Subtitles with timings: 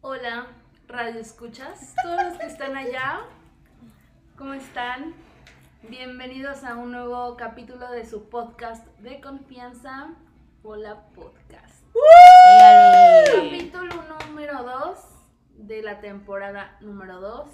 [0.00, 0.46] Hola,
[0.86, 3.22] radio escuchas, todos los que están allá,
[4.38, 5.12] ¿cómo están?
[5.88, 10.10] Bienvenidos a un nuevo capítulo de su podcast de confianza,
[10.62, 11.84] Hola Podcast.
[13.34, 14.98] Capítulo número 2
[15.56, 17.48] de la temporada número 2.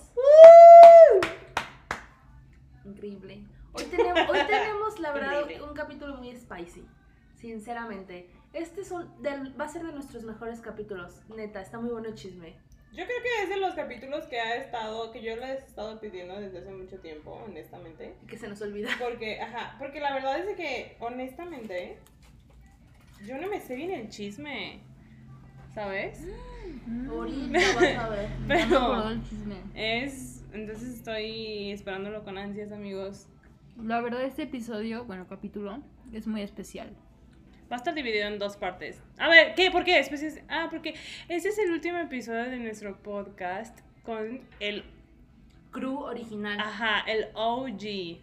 [2.93, 3.43] Increíble.
[3.73, 5.65] Hoy tenemos, hoy tenemos la verdad, Increíble.
[5.67, 6.85] un capítulo muy spicy,
[7.37, 8.31] sinceramente.
[8.53, 12.09] Este es un, del- va a ser de nuestros mejores capítulos, neta, está muy bueno
[12.09, 12.57] el chisme.
[12.93, 16.01] Yo creo que es de los capítulos que ha estado, que yo les he estado
[16.01, 18.15] pidiendo desde hace mucho tiempo, honestamente.
[18.23, 18.89] Y que se nos olvida.
[18.99, 21.99] Porque, ajá, porque la verdad es de que, honestamente,
[23.27, 24.81] yo no me sé bien el chisme,
[25.75, 26.27] ¿sabes?
[27.11, 28.29] Ahorita vas a ver.
[28.41, 29.57] No me Pero acuerdo del chisme.
[29.75, 33.27] es, entonces estoy esperándolo con ansias, amigos.
[33.83, 35.81] La verdad, este episodio, bueno, capítulo,
[36.13, 36.91] es muy especial.
[37.71, 39.01] Va a estar dividido en dos partes.
[39.19, 39.71] A ver, ¿qué?
[39.71, 40.01] ¿Por qué?
[40.01, 40.95] Especies- Ah, porque
[41.29, 44.85] ese es el último episodio de nuestro podcast con el,
[45.71, 46.59] Crew original.
[46.59, 48.21] ajá, el OG.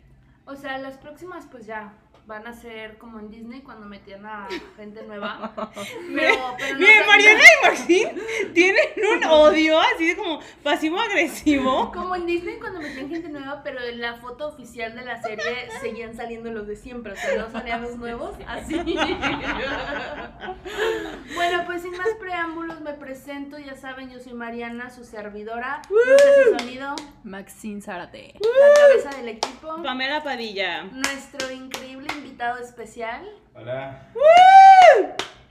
[0.48, 1.94] O sea, las próximas pues ya
[2.28, 5.54] van a ser como en Disney cuando metían a gente nueva.
[6.16, 8.10] Pero, pero no sé- Mariana y Martín
[8.54, 11.92] tienen un odio así de como pasivo-agresivo.
[11.92, 15.70] Como en Disney cuando metían gente nueva, pero en la foto oficial de la serie
[15.82, 18.76] seguían saliendo los de siempre, o sea, no salían los nuevos, así.
[21.36, 26.48] bueno, pues sin más preámbulos me presento, ya saben, yo soy Mariana, su servidora, luces
[26.56, 28.34] y sonido, Maxine Zárate.
[28.40, 30.84] la cabeza del equipo, Pamela Padilla.
[30.86, 34.08] nuestro increíble invitado especial, Hola.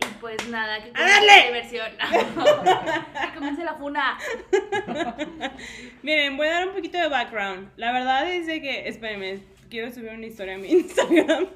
[0.00, 1.36] y pues nada, que ¡A comience darle!
[1.36, 1.86] la diversión.
[3.32, 4.18] que comience la funa.
[6.02, 7.70] Miren, voy a dar un poquito de background.
[7.76, 9.40] La verdad es de que, espérenme,
[9.70, 11.46] quiero subir una historia a mi Instagram.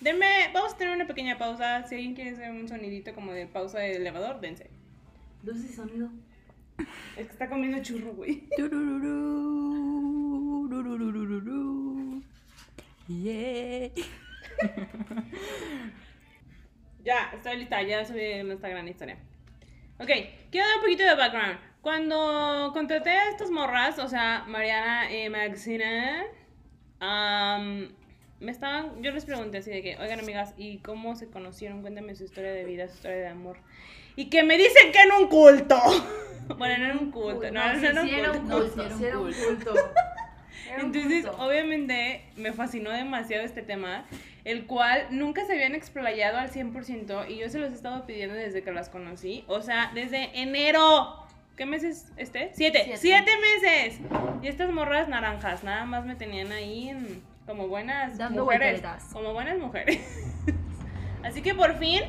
[0.00, 1.86] Denme, vamos a tener una pequeña pausa.
[1.86, 4.68] Si alguien quiere hacer un sonidito como de pausa de elevador, dense.
[5.44, 6.08] Y sonido.
[7.16, 8.44] Es que está comiendo churro, güey.
[13.08, 13.90] Yeah.
[17.04, 19.16] Ya, estoy lista, ya subí nuestra gran historia.
[19.98, 20.08] Ok,
[20.50, 21.58] quiero dar un poquito de background.
[21.80, 26.22] Cuando contraté a estas morras, o sea, Mariana y Maxina,
[28.38, 31.82] me estaban, yo les pregunté así de que, oigan amigas, ¿y cómo se conocieron?
[31.82, 33.56] Cuéntame su historia de vida, su historia de amor.
[34.14, 35.80] Y que me dicen que en un culto.
[36.58, 38.58] bueno, no en un culto, no, no, sí, en un sí era un culto.
[38.58, 39.74] culto, Sí, era un culto.
[40.70, 44.04] Era Entonces, obviamente, me fascinó demasiado este tema,
[44.44, 48.34] el cual nunca se habían explayado al 100% y yo se los he estado pidiendo
[48.34, 49.44] desde que las conocí.
[49.46, 51.16] O sea, desde enero.
[51.56, 52.50] ¿Qué meses este?
[52.54, 52.82] Siete.
[52.84, 52.98] Siete.
[52.98, 54.00] Siete meses.
[54.42, 58.72] Y estas morras naranjas, nada más me tenían ahí en- como buenas Dando mujeres.
[58.82, 59.10] volteretas.
[59.12, 60.00] Como buenas mujeres.
[61.24, 62.00] Así que por fin,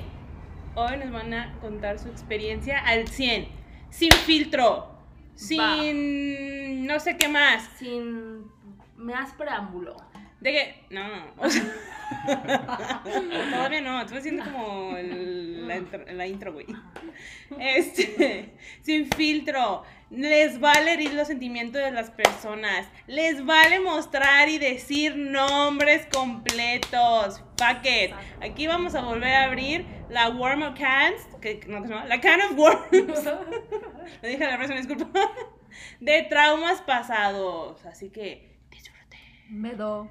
[0.75, 3.47] hoy nos van a contar su experiencia al 100.
[3.89, 4.89] Sin filtro.
[5.35, 7.63] Sin no sé qué más.
[7.77, 8.45] Sin
[8.95, 9.97] más preámbulo.
[10.43, 11.01] De que, no,
[11.37, 11.63] o sea,
[13.49, 16.65] todavía no, estoy haciendo como el- la, intro, la intro, güey.
[17.59, 24.57] Este, sin filtro, les vale herir los sentimientos de las personas, les vale mostrar y
[24.57, 27.41] decir nombres completos.
[27.57, 28.13] Fuck it.
[28.41, 32.57] Aquí vamos a volver a abrir la Worm of Cans, que no la Can of
[32.57, 32.91] Worms.
[34.21, 35.31] Lo dije a la persona, disculpa.
[36.01, 40.09] De traumas pasados, así que disfruten, Me do.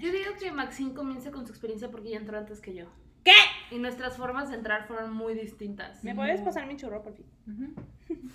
[0.00, 2.86] Yo digo que Maxine comience con su experiencia porque ella entró antes que yo.
[3.24, 3.32] ¿Qué?
[3.70, 6.02] Y nuestras formas de entrar fueron muy distintas.
[6.04, 7.26] ¿Me puedes pasar mi churro, por fin?
[7.46, 7.74] Ujú.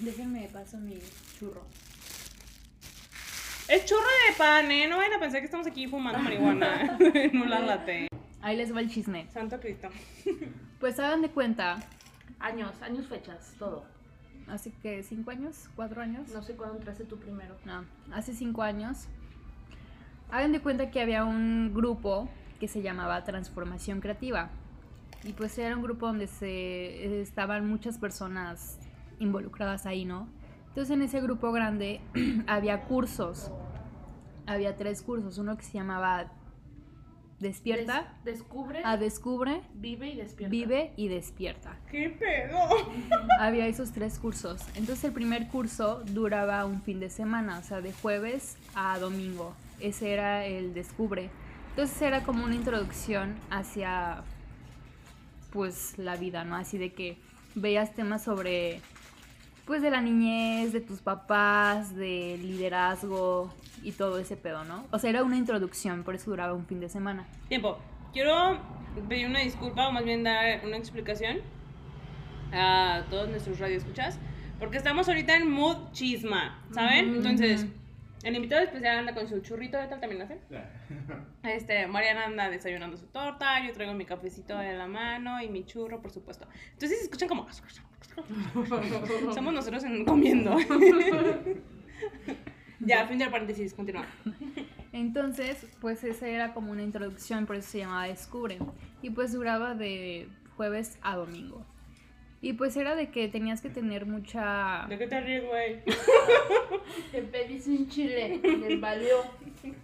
[0.00, 0.98] Déjenme paso mi
[1.38, 1.64] churro.
[3.68, 4.86] Es churro de pan, ¿eh?
[4.86, 8.08] No vayan a pensar que estamos aquí fumando marihuana en un latte.
[8.42, 9.26] Ahí les va el chisme.
[9.32, 9.88] Santo Cristo.
[10.78, 11.78] Pues hagan de cuenta,
[12.38, 13.86] Años, años, fechas, todo.
[14.46, 16.28] hace que cinco años, cuatro años.
[16.28, 17.56] No sé cuándo entraste tú primero.
[17.64, 17.82] No,
[18.12, 19.08] hace cinco años.
[20.30, 22.28] Hagan de cuenta que había un grupo
[22.60, 24.50] que se llamaba Transformación Creativa.
[25.24, 28.78] Y pues era un grupo donde se estaban muchas personas
[29.18, 30.28] involucradas ahí, ¿no?
[30.68, 32.00] Entonces en ese grupo grande
[32.46, 33.50] había cursos.
[34.46, 35.38] Había tres cursos.
[35.38, 36.26] Uno que se llamaba
[37.40, 40.50] Despierta, Des- descubre, a Descubre, vive y despierta.
[40.50, 41.76] Vive y Despierta.
[41.90, 42.58] ¿Qué pedo?
[43.40, 44.62] Había esos tres cursos.
[44.74, 49.54] Entonces el primer curso duraba un fin de semana, o sea, de jueves a domingo.
[49.80, 51.30] Ese era el descubre.
[51.70, 54.22] Entonces era como una introducción hacia
[55.50, 56.56] pues la vida, ¿no?
[56.56, 57.18] Así de que
[57.54, 58.80] veías temas sobre
[59.66, 63.52] pues de la niñez, de tus papás, de liderazgo
[63.82, 64.86] y todo ese pedo, ¿no?
[64.92, 67.26] O sea, era una introducción, por eso duraba un fin de semana.
[67.48, 67.78] Tiempo.
[68.12, 68.58] Quiero
[69.08, 71.38] pedir una disculpa o más bien dar una explicación
[72.52, 74.18] a todos nuestros radioescuchas.
[74.58, 77.16] Porque estamos ahorita en mood chisma, ¿saben?
[77.16, 77.66] Entonces.
[78.26, 80.38] El invitado especial anda con su churrito de tal también hace.
[81.44, 85.64] Este, Mariana anda desayunando su torta, yo traigo mi cafecito en la mano y mi
[85.64, 86.48] churro, por supuesto.
[86.72, 87.46] Entonces, si escuchan como...
[89.34, 90.56] Somos nosotros en- comiendo.
[92.80, 94.06] ya, fin del paréntesis, continúa.
[94.92, 98.58] Entonces, pues esa era como una introducción, por eso se llamaba Descubre.
[99.02, 101.64] Y pues duraba de jueves a domingo.
[102.42, 104.86] Y pues era de que tenías que tener mucha...
[104.88, 105.82] ¿De qué te ríes, güey?
[107.12, 109.16] Te pedís un chile, les valió.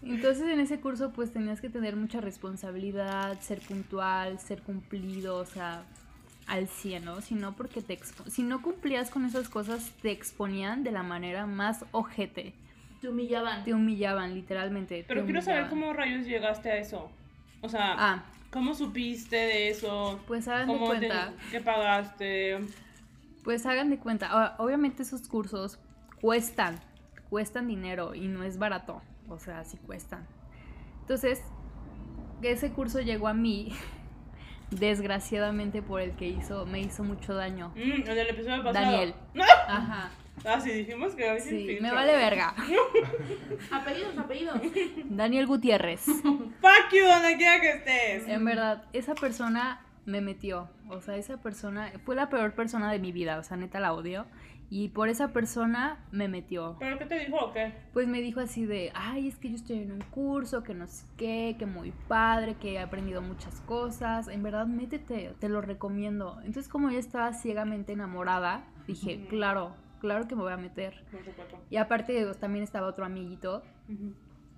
[0.02, 5.44] Entonces en ese curso pues tenías que tener mucha responsabilidad, ser puntual, ser cumplido, o
[5.46, 5.82] sea,
[6.46, 7.20] al 100, ¿no?
[7.20, 11.02] Si no, porque te expo- si no cumplías con esas cosas, te exponían de la
[11.02, 12.52] manera más ojete.
[13.00, 13.64] Te humillaban.
[13.64, 15.04] Te humillaban, literalmente.
[15.08, 17.10] Pero quiero saber cómo rayos llegaste a eso.
[17.62, 20.20] O sea, Ah, ¿cómo supiste de eso?
[20.26, 21.32] pues hagan de ¿Cómo te, cuenta.
[21.50, 22.58] qué pagaste?
[23.42, 24.54] Pues hagan de cuenta.
[24.58, 25.80] Obviamente esos cursos
[26.20, 26.78] cuestan,
[27.28, 29.02] cuestan dinero y no es barato.
[29.28, 30.26] O sea, sí cuestan.
[31.00, 31.42] Entonces,
[32.42, 33.72] ese curso llegó a mí,
[34.70, 37.72] desgraciadamente por el que hizo, me hizo mucho daño.
[37.74, 38.84] Mm, el del episodio pasado.
[38.92, 39.14] Daniel.
[39.66, 40.10] Ajá.
[40.44, 42.54] Ah, sí, dijimos que Sí, me vale verga.
[43.70, 44.60] Apellidos, apellidos.
[45.04, 46.04] Daniel Gutiérrez.
[46.04, 48.28] Fuck you, donde quiera que estés.
[48.28, 50.68] En verdad, esa persona me metió.
[50.88, 53.38] O sea, esa persona fue la peor persona de mi vida.
[53.38, 54.26] O sea, neta la odio.
[54.68, 56.76] Y por esa persona me metió.
[56.78, 57.74] ¿Pero qué te dijo o qué?
[57.92, 60.86] Pues me dijo así de, ay, es que yo estoy en un curso, que no
[60.86, 64.28] sé qué, que muy padre, que he aprendido muchas cosas.
[64.28, 66.38] En verdad, métete, te lo recomiendo.
[66.38, 71.04] Entonces, como yo estaba ciegamente enamorada, dije, claro, claro que me voy a meter.
[71.70, 74.12] Y aparte, pues, también estaba otro amiguito Ujú.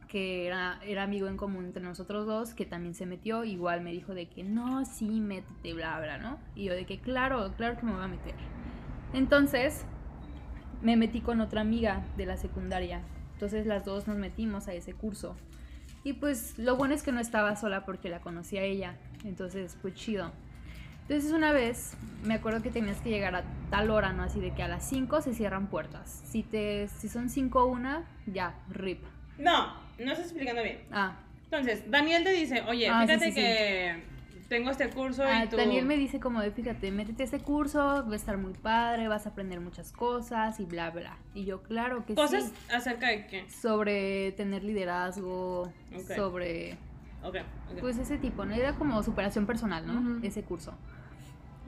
[0.09, 3.93] que era, era amigo en común entre nosotros dos, que también se metió, igual me
[3.93, 6.39] dijo de que no, sí, métete, bla, bla, ¿no?
[6.55, 8.35] Y yo de que claro, claro que me voy a meter.
[9.13, 9.85] Entonces,
[10.81, 13.03] me metí con otra amiga de la secundaria.
[13.35, 15.37] Entonces las dos nos metimos a ese curso.
[16.05, 18.97] Y pues lo bueno es que no estaba sola porque la conocía a ella.
[19.25, 20.33] Entonces, pues chido.
[21.09, 24.23] Entonces una vez me acuerdo que tenías que llegar a tal hora, ¿no?
[24.23, 26.23] Así de que a las 5 se cierran puertas.
[26.27, 29.03] Si, te, si son 5 una, ya, rip.
[29.39, 30.81] No, no estás explicando bien.
[30.91, 33.37] Ah, Entonces, Daniel te dice, oye, Ah, fíjate sí, sí.
[33.37, 34.03] que
[34.49, 35.57] tengo este curso Ah, y tú...
[35.57, 39.07] Daniel me dice como de, fíjate, métete a este curso, va a estar muy padre,
[39.09, 41.19] vas a aprender muchas cosas y bla, bla.
[41.35, 42.53] Y yo, claro que Cosas sí.
[42.75, 43.45] acerca de qué.
[43.51, 45.63] Sobre tener liderazgo,
[45.95, 46.15] Ok.
[46.17, 46.77] sobre,
[47.25, 47.37] Ok,
[47.73, 47.81] ok.
[47.81, 48.55] pues ese tipo, ¿no?
[48.55, 50.23] Era como superación personal, ¿no?
[50.23, 50.75] Ese curso.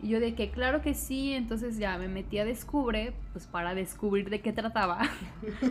[0.03, 3.75] Y yo de que, claro que sí, entonces ya me metí a Descubre, pues para
[3.75, 5.01] descubrir de qué trataba.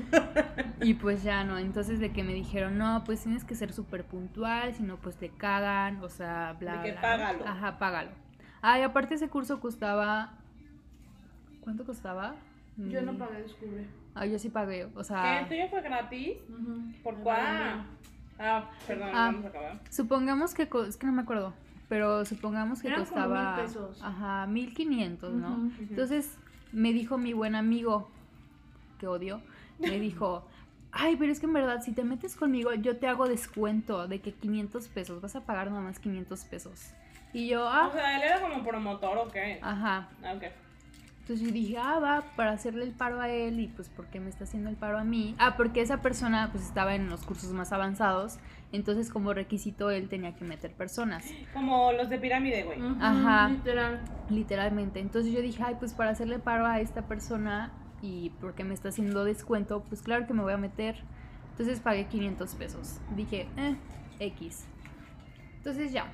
[0.81, 4.03] y pues ya no, entonces de que me dijeron, no, pues tienes que ser súper
[4.05, 7.01] puntual, si no, pues te cagan, o sea, bla, De que bla.
[7.01, 7.47] págalo.
[7.47, 8.09] Ajá, págalo.
[8.63, 10.33] Ah, y aparte ese curso costaba...
[11.61, 12.35] ¿Cuánto costaba?
[12.77, 13.85] Yo no Mm, pagué descubre.
[14.15, 15.03] Ah, yo sí pagué, o ¿Qué?
[15.03, 15.39] sea...
[15.41, 16.37] ¿El tuyo fue gratis?
[17.03, 17.85] ¿Por cuál?
[18.39, 19.25] Ah, perdón, Ah.
[19.31, 19.79] vamos a acabar.
[19.89, 21.53] Supongamos que, co- es que no me acuerdo,
[21.89, 23.55] pero supongamos que Eran como costaba...
[23.55, 24.01] mil pesos.
[24.03, 25.55] Ajá, 1500, ¿no?
[25.55, 25.71] Ujú.
[25.89, 26.37] Entonces
[26.71, 28.09] me dijo mi buen amigo,
[28.99, 29.41] que odio,
[29.79, 30.45] me dijo,
[30.91, 34.19] ay, pero es que en verdad, si te metes conmigo, yo te hago descuento de
[34.21, 36.91] que 500 pesos, vas a pagar nada más 500 pesos.
[37.33, 39.59] Y yo, O ah, sea, él era como promotor o qué.
[39.61, 40.07] ajá.
[40.23, 40.43] Ah, ok.
[41.25, 44.19] Entonces yo dije, ah, va, para hacerle el paro a él y pues, ¿por qué
[44.19, 45.33] me está haciendo el paro a mí?
[45.39, 48.37] Ah, porque esa persona pues estaba en los cursos más avanzados,
[48.71, 51.25] entonces como requisito él tenía que meter personas.
[51.51, 52.77] Como los de pirámide, güey.
[53.01, 53.49] Ajá.
[53.49, 54.01] Literal.
[54.29, 54.99] Literalmente.
[54.99, 57.71] Entonces yo dije, ay, pues para hacerle paro a esta persona
[58.03, 60.95] y porque me está haciendo descuento, pues claro que me voy a meter.
[61.53, 62.99] Entonces pagué 500 pesos.
[63.15, 63.75] Dije, eh,
[64.19, 64.65] X.
[65.57, 66.05] Entonces ya.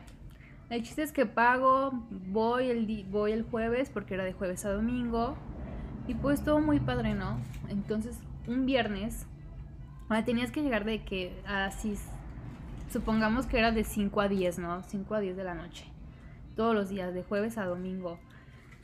[0.71, 4.71] El chiste es que pago, voy el, voy el jueves porque era de jueves a
[4.71, 5.35] domingo.
[6.07, 7.37] Y pues todo muy padre, ¿no?
[7.67, 9.27] Entonces un viernes,
[10.07, 11.95] ah, tenías que llegar de que así,
[12.89, 14.81] supongamos que era de 5 a 10, ¿no?
[14.83, 15.85] 5 a 10 de la noche
[16.55, 18.17] todos los días, de jueves a domingo.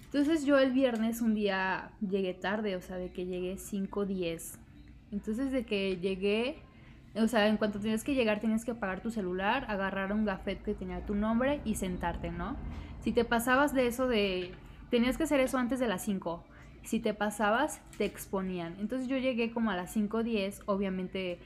[0.04, 4.58] Entonces yo el viernes un día llegué tarde, o sea, de que llegué 5.10.
[5.14, 6.62] Entonces de que llegué,
[7.20, 10.62] o sea, en cuanto tenías que llegar tenías que apagar tu celular, agarrar un gafet
[10.64, 12.56] que tenía tu nombre y sentarte, ¿no?
[13.02, 14.52] Si te pasabas de eso de...
[14.90, 16.44] Tenías que hacer eso antes de las 5.
[16.84, 18.76] Si te pasabas, te exponían.
[18.80, 21.40] Entonces yo llegué como a las 5.10, obviamente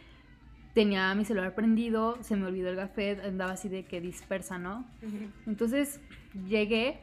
[0.73, 4.85] tenía mi celular prendido, se me olvidó el gafet, andaba así de que dispersa, ¿no?
[5.45, 5.99] Entonces
[6.47, 6.99] llegué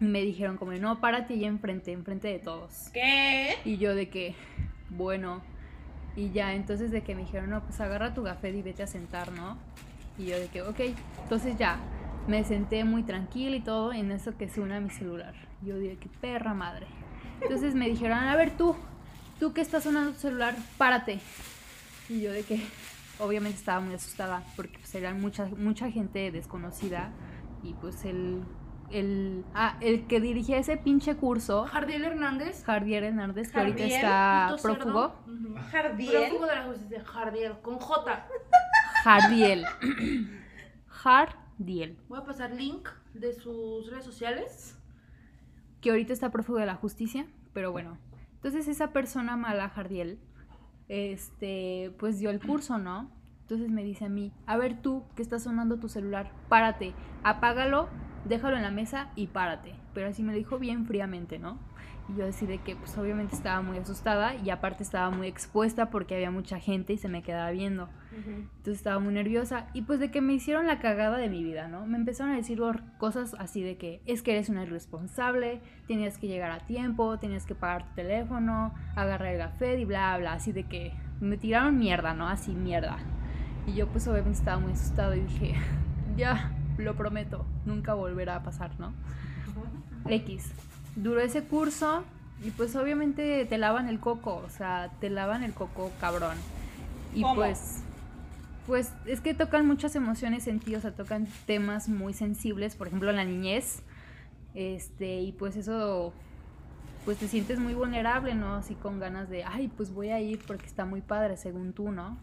[0.00, 2.90] Y me dijeron como, no, párate ahí enfrente, enfrente de todos.
[2.92, 3.54] ¿Qué?
[3.64, 4.34] Y yo de que,
[4.90, 5.42] bueno,
[6.16, 8.86] y ya, entonces de que me dijeron, no, pues agarra tu café y vete a
[8.86, 9.58] sentar, ¿no?
[10.18, 10.80] Y yo de que, ok,
[11.22, 11.78] entonces ya,
[12.26, 15.34] me senté muy tranquila y todo, en eso que suena mi celular.
[15.62, 16.86] Yo dije, qué perra madre.
[17.42, 18.74] Entonces me dijeron, a ver tú,
[19.38, 21.20] tú que estás sonando tu celular, párate.
[22.08, 22.62] Y yo de que,
[23.18, 27.10] obviamente estaba muy asustada, porque pues eran mucha, mucha gente desconocida
[27.62, 28.42] y pues el,
[28.90, 32.64] el, ah, el que dirigía ese pinche curso, Jardiel Hernández.
[32.64, 34.74] Jardier Hernández, que ahorita Jardiel, está puto cerdo.
[34.76, 35.14] prófugo.
[35.26, 35.54] Ujú.
[35.70, 36.12] Jardiel.
[36.28, 37.04] Prófugo de la justicia.
[37.04, 38.26] Jardiel, con J.
[39.04, 39.64] Jardiel.
[40.88, 41.98] Jardiel.
[42.08, 44.72] Voy a pasar link de sus redes sociales.
[45.80, 47.98] que ahorita está prófugo de la justicia, pero bueno.
[48.34, 50.18] Entonces esa persona mala, Jardiel,
[50.88, 53.10] este, pues dio el curso, ¿no?
[53.42, 57.88] Entonces me dice a mí, a ver tú, que estás sonando tu celular, párate, apágalo,
[58.26, 59.74] déjalo en la mesa y párate.
[59.94, 61.58] Pero así me lo dijo bien fríamente, ¿no?
[62.08, 65.90] Y yo así de que pues obviamente estaba muy asustada y aparte estaba muy expuesta
[65.90, 67.84] porque había mucha gente y se me quedaba viendo.
[67.84, 68.30] Ujú.
[68.30, 69.66] Entonces estaba muy nerviosa.
[69.72, 71.84] Y pues de que me hicieron la cagada de mi vida, ¿no?
[71.86, 72.60] Me empezaron a decir
[72.98, 77.44] cosas así de que es que eres una irresponsable, tenías que llegar a tiempo, tenías
[77.44, 80.34] que pagar tu teléfono, agarrar el café y bla, bla.
[80.34, 82.28] Así de que me tiraron mierda, ¿no?
[82.28, 82.98] Así mierda.
[83.66, 85.54] Y yo pues obviamente estaba muy asustada y dije,
[86.16, 88.92] ya, lo prometo, nunca volverá a pasar, ¿no?
[90.08, 90.50] X.
[90.94, 92.04] Duró ese curso
[92.44, 96.36] y pues obviamente te lavan el coco, o sea, te lavan el coco cabrón.
[97.14, 97.36] Y ¿Cómo?
[97.36, 97.82] pues
[98.66, 102.88] pues es que tocan muchas emociones en ti, o sea, tocan temas muy sensibles, por
[102.88, 103.82] ejemplo, la niñez.
[104.54, 106.12] Este, y pues eso
[107.04, 108.56] pues te sientes muy vulnerable, ¿no?
[108.56, 111.92] Así con ganas de, ay, pues voy a ir porque está muy padre según tú,
[111.92, 112.18] ¿no?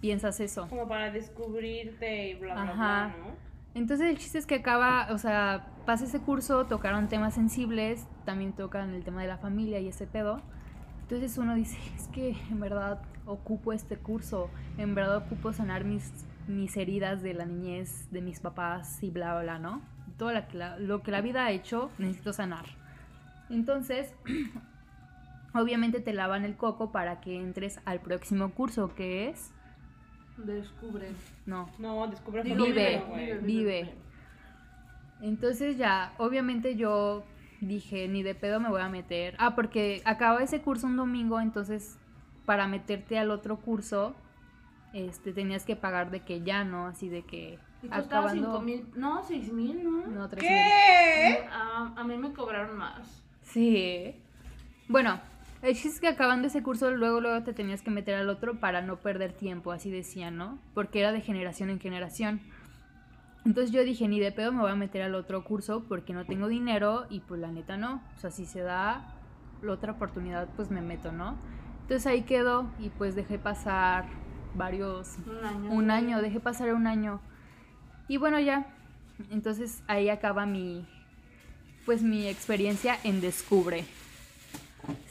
[0.00, 0.68] Piensas eso.
[0.68, 2.74] Como para descubrirte y bla, bla, Ajá.
[2.74, 3.49] bla, ¿no?
[3.74, 8.52] Entonces el chiste es que acaba, o sea, pasa ese curso, tocaron temas sensibles, también
[8.52, 10.40] tocan el tema de la familia y ese pedo.
[11.02, 16.12] Entonces uno dice, es que en verdad ocupo este curso, en verdad ocupo sanar mis,
[16.48, 19.82] mis heridas de la niñez, de mis papás y bla, bla, ¿no?
[20.18, 20.32] Todo
[20.78, 22.66] lo que la vida ha hecho, necesito sanar.
[23.48, 24.14] Entonces,
[25.54, 29.52] obviamente te lavan el coco para que entres al próximo curso, que es...
[30.44, 31.08] Descubre.
[31.46, 33.38] No, No, descubre Digo, Vive, güey.
[33.38, 33.94] vive.
[35.20, 37.24] Entonces ya, obviamente yo
[37.60, 39.34] dije, ni de pedo me voy a meter.
[39.38, 41.98] Ah, porque acaba ese curso un domingo, entonces
[42.46, 44.14] para meterte al otro curso,
[44.94, 46.86] este, tenías que pagar de que ya, ¿no?
[46.86, 48.30] Así de que Y costaba.
[48.32, 48.86] 5 mil.
[48.96, 50.06] No, 6 mil, ¿no?
[50.06, 50.50] No, tres mil.
[50.50, 51.46] ¿Qué?
[51.52, 53.22] A, a mí me cobraron más.
[53.42, 54.16] Sí.
[54.88, 55.20] Bueno,
[55.62, 58.58] el chiste es que acabando ese curso, luego, luego te tenías que meter al otro
[58.58, 60.58] para no perder tiempo, así decían, ¿no?
[60.74, 62.40] Porque era de generación en generación.
[63.44, 66.24] Entonces yo dije, ni de pedo me voy a meter al otro curso porque no
[66.26, 68.02] tengo dinero y pues la neta no.
[68.16, 69.14] O sea, si se da
[69.62, 71.36] la otra oportunidad, pues me meto, ¿no?
[71.82, 74.04] Entonces ahí quedó y pues dejé pasar
[74.54, 75.70] varios, Un año.
[75.72, 77.20] un año, dejé pasar un año.
[78.08, 78.66] Y bueno, ya.
[79.30, 80.86] Entonces ahí acaba mi,
[81.86, 83.84] pues mi experiencia en Descubre.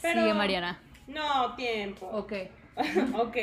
[0.02, 0.78] Pero- Sigue Mariana.
[1.06, 2.06] No, tiempo.
[2.06, 2.32] Ok.
[3.18, 3.36] ok.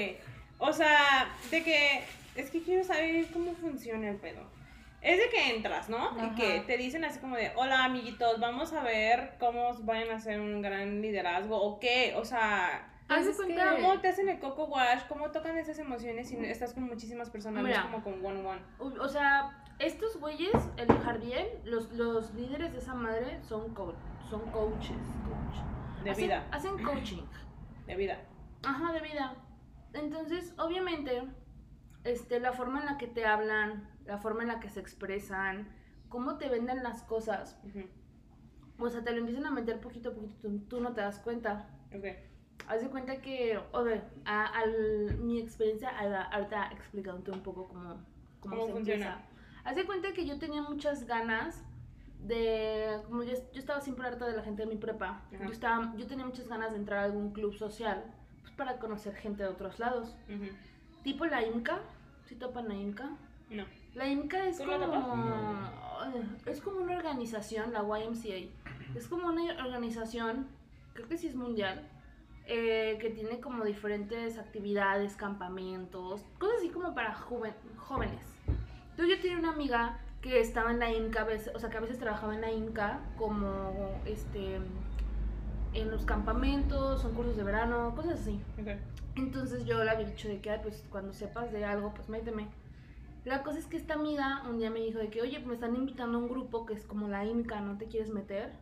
[0.60, 2.04] O sea, de que.
[2.36, 4.42] Es que quiero saber cómo funciona el pedo.
[5.02, 5.98] Es de que entras, ¿no?
[6.10, 6.26] Ajá.
[6.32, 10.16] Y que te dicen así como de: Hola, amiguitos, vamos a ver cómo vayan a
[10.16, 12.14] hacer un gran liderazgo o qué.
[12.16, 12.90] O sea.
[13.76, 15.02] Que- ¿Cómo te hacen el coco wash?
[15.08, 17.64] ¿Cómo tocan esas emociones si estás con muchísimas personas?
[17.64, 17.90] No es Mira.
[17.90, 18.62] como con one one.
[18.80, 23.96] O, sea, estos güeyes, el Jardiel, los, los líderes de esa madre son, co-
[24.30, 24.92] son coaches.
[24.92, 25.64] coach.
[26.04, 26.48] De Hacen- vida.
[26.52, 27.24] Hacen coaching.
[27.86, 28.20] De vida.
[28.64, 29.36] Ajá, de vida.
[29.94, 31.24] Entonces, obviamente,
[32.04, 35.68] este, la forma en la que te hablan, la forma en la que se expresan,
[36.10, 37.86] cómo te venden las cosas, Ujú.
[38.86, 41.20] o sea, te lo empiezan a meter poquito a poquito, tú, tú no te das
[41.20, 41.70] cuenta.
[41.96, 42.06] Ok.
[42.68, 43.86] Haz de cuenta que, o
[44.26, 47.82] a, al- mi experiencia, a ahorita explicándote un poco cómo,
[48.40, 49.06] cómo, ¿Cómo se funciona?
[49.14, 49.30] empieza.
[49.64, 51.64] Haz de cuenta que yo tenía muchas ganas
[52.20, 55.46] de, como yo, yo estaba siempre harta de la gente de mi prepa, Ajá.
[55.46, 58.04] yo, estaba, yo tenía muchas ganas de entrar a algún club social,
[58.42, 60.16] pues para conocer gente de otros lados.
[60.28, 60.46] Ujú.
[61.04, 61.80] Tipo la IMCA,
[62.26, 63.10] ¿sí topan la IMCA?
[63.50, 63.66] No.
[63.94, 65.70] La IMCA es ¿Tú la como,
[66.46, 68.50] es como una organización, la YMCA.
[68.96, 70.48] Es como una organización,
[70.94, 71.88] creo que sí es mundial,
[72.46, 78.22] eh, que tiene como diferentes actividades, campamentos, cosas así como para joven- jóvenes.
[78.92, 81.78] Entonces yo tenía una amiga que estaba en la IMCA, a veces- o sea, que
[81.78, 84.60] a veces trabajaba en la IMCA como este
[85.74, 88.42] en los campamentos, son cursos de verano, cosas así.
[89.16, 92.48] Entonces yo le había dicho de que, "Ay, pues cuando sepas de algo, pues méteme.
[93.26, 95.76] La cosa es que esta amiga un día me dijo de que, oye, me están
[95.76, 98.54] invitando a un grupo que es como la IMCA, ¿no te quieres meter?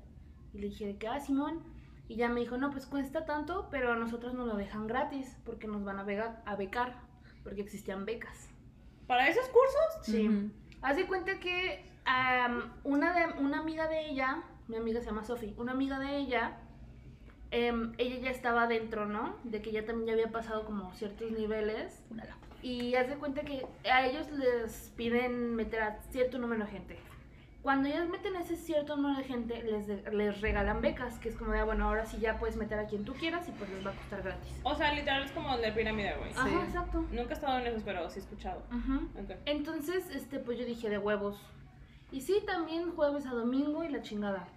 [0.54, 1.60] Y le dije de que, ah, Simón.
[2.08, 5.38] Y ya me dijo, no, pues cuesta tanto, pero a nosotros nos lo dejan gratis
[5.46, 6.96] porque nos van a, vega- a becar,
[7.44, 8.50] porque existían becas.
[9.08, 9.82] ¿Para esos cursos?
[10.04, 10.52] Sí.
[10.86, 11.84] Haz de cuenta que
[12.84, 16.60] una, de, una amiga de ella, mi amiga se llama Sofi, una amiga de ella,
[17.50, 19.36] em, ella ya estaba dentro, ¿no?
[19.44, 22.04] De que ya también ya había pasado como ciertos niveles.
[22.62, 27.00] Y haz de cuenta que a ellos les piden meter a cierto número de gente.
[27.66, 31.30] Cuando ellos meten a ese cierto número de gente, les, de- les regalan becas, que
[31.30, 33.52] es como de, ah, bueno, ahora sí ya puedes meter a quien tú quieras y
[33.54, 34.54] pues les va a costar gratis.
[34.62, 36.30] O sea, literal es como el de pirámide, güey.
[36.34, 37.00] Ajá, exacto.
[37.12, 38.62] Nunca he estado en esos, pero sí he escuchado.
[38.70, 39.06] Ujú.
[39.20, 39.32] Ok.
[39.46, 41.42] Entonces, este, pues yo dije de huevos.
[42.12, 44.48] Y sí, también jueves a domingo y la chingada.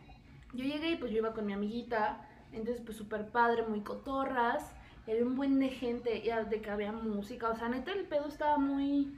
[0.53, 2.29] Yo llegué y pues yo iba con mi amiguita.
[2.53, 4.71] Entonces, pues súper padre, muy cotorras.
[5.07, 7.49] Era un buen de gente, ya de que había música.
[7.49, 9.17] O sea, neta, el pedo estaba muy.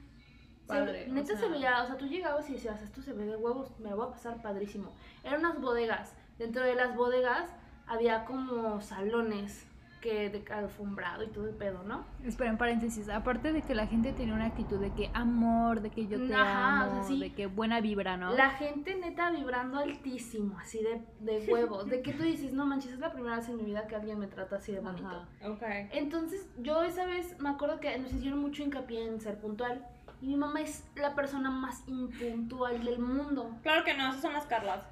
[0.61, 3.13] Se- Padre, o neta se sea- veía, o sea, tú llegabas y decías, esto se
[3.13, 4.91] ve de huevos, me lo voy a pasar padrísimo.
[5.23, 6.15] Eran unas bodegas.
[6.37, 7.49] Dentro de las bodegas
[7.87, 9.67] había como salones
[10.01, 12.03] que de alfombrado y todo el pedo, ¿no?
[12.25, 15.91] Espera, en paréntesis, aparte de que la gente tenía una actitud de que amor, de
[15.91, 17.19] que yo te Ajá, o amo, sea, sí.
[17.19, 18.33] de que buena vibra, ¿no?
[18.33, 21.85] La gente neta vibrando altísimo, así de, de huevos.
[21.85, 24.17] De que tú dices, no manches, es la primera vez en mi vida que alguien
[24.17, 25.05] me trata así de bonito.
[25.07, 25.27] Ajá.
[25.51, 25.61] Ok.
[25.91, 29.85] Entonces, yo esa vez me acuerdo que nos hicieron mucho hincapié en ser puntual.
[30.21, 33.57] Y mi mamá es la persona más impuntual del mundo.
[33.63, 34.83] Claro que no, esas son las Carlas.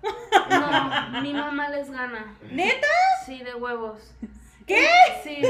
[0.50, 2.36] No, mi mamá les gana.
[2.52, 2.88] ¿Neta?
[3.26, 4.16] Sí, de huevos.
[4.66, 4.88] ¿Qué?
[5.24, 5.42] Sí.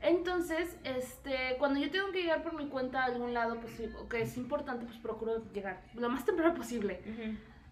[0.00, 4.22] Entonces, este, cuando yo tengo que llegar por mi cuenta a algún lado, pues que
[4.22, 7.02] es importante, pues procuro llegar lo más temprano posible.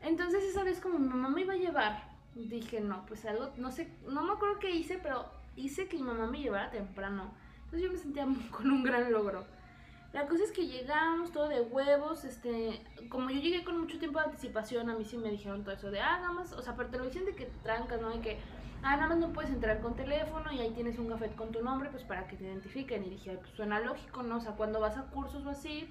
[0.00, 2.02] Entonces esa vez como mi mamá me iba a llevar,
[2.34, 5.24] dije, no, pues algo, no sé, no me acuerdo qué hice, pero
[5.56, 7.32] hice que mi mamá me llevara temprano.
[7.64, 9.46] Entonces yo me sentía con un gran logro.
[10.14, 14.20] La cosa es que llegamos todo de huevos, este, como yo llegué con mucho tiempo
[14.20, 16.76] de anticipación, a mí sí me dijeron todo eso de, ah, nada más, o sea,
[16.76, 18.10] pero te lo dicen de que trancas, ¿no?
[18.10, 18.38] De que,
[18.82, 21.62] ah, nada más no puedes entrar con teléfono y ahí tienes un café con tu
[21.64, 23.04] nombre, pues para que te identifiquen.
[23.04, 24.36] Y dije, "Ay, pues suena lógico, ¿no?
[24.36, 25.90] O sea, cuando vas a cursos o así,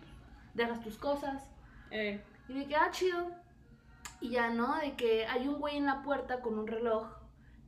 [0.54, 1.50] dejas tus cosas.
[1.92, 3.28] Eh, Y que, ah, chido.
[4.22, 4.78] Y ya, ¿no?
[4.80, 7.08] De que hay un güey en la puerta con un reloj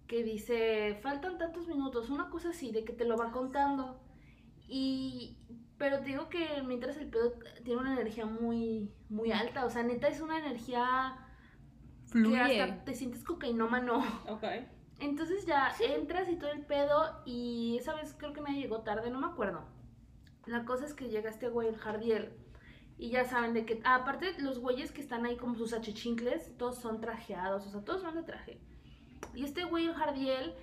[0.08, 4.00] que dice, faltan tantos minutos, una cosa así, de que te lo va contando.
[4.68, 5.38] Y,
[5.78, 7.34] pero te digo que mientras el pedo
[7.64, 11.18] tiene una energía muy, muy alta, o sea, neta es una energía
[12.06, 12.62] que Fluye.
[12.62, 14.00] hasta te sientes cocainómano.
[14.30, 14.44] ok.
[15.00, 19.10] Entonces ya entras y todo el pedo y esa vez creo que nadie llegó tarde,
[19.10, 19.66] no me acuerdo.
[20.46, 22.32] La cosa es que llega este güey, el Jardiel,
[22.98, 26.56] y ya saben de que, ah, aparte los güeyes que están ahí como sus achichincles,
[26.58, 28.60] todos son trajeados, o sea, todos van de traje.
[29.34, 30.54] Y este güey, el Jardiel,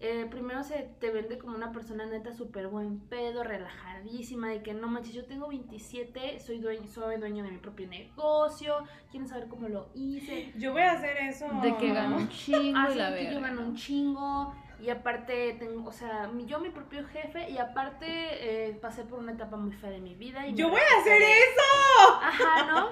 [0.00, 4.72] eh, primero se te vende como una persona neta súper buen pedo, relajadísima, de que
[4.74, 8.74] no manches, yo tengo 27, soy dueño, soy dueño de mi propio negocio,
[9.10, 10.52] quieren saber cómo lo hice.
[10.56, 11.46] Yo voy a hacer eso.
[11.62, 14.88] De que ganó un chingo Ah, y sí, la que yo gano un chingo y
[14.88, 19.58] aparte tengo, o sea, yo mi propio jefe y aparte eh, pasé por una etapa
[19.58, 20.46] muy fea de mi vida.
[20.46, 22.20] Y Yo voy a hacer eso.
[22.22, 22.88] Ajá, ¿no?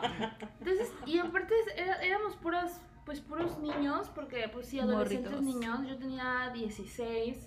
[0.61, 5.55] Entonces, y aparte era- éramos puras, pues puros niños, porque pues sí, adolescentes Morritos.
[5.55, 7.39] niños, yo tenía 16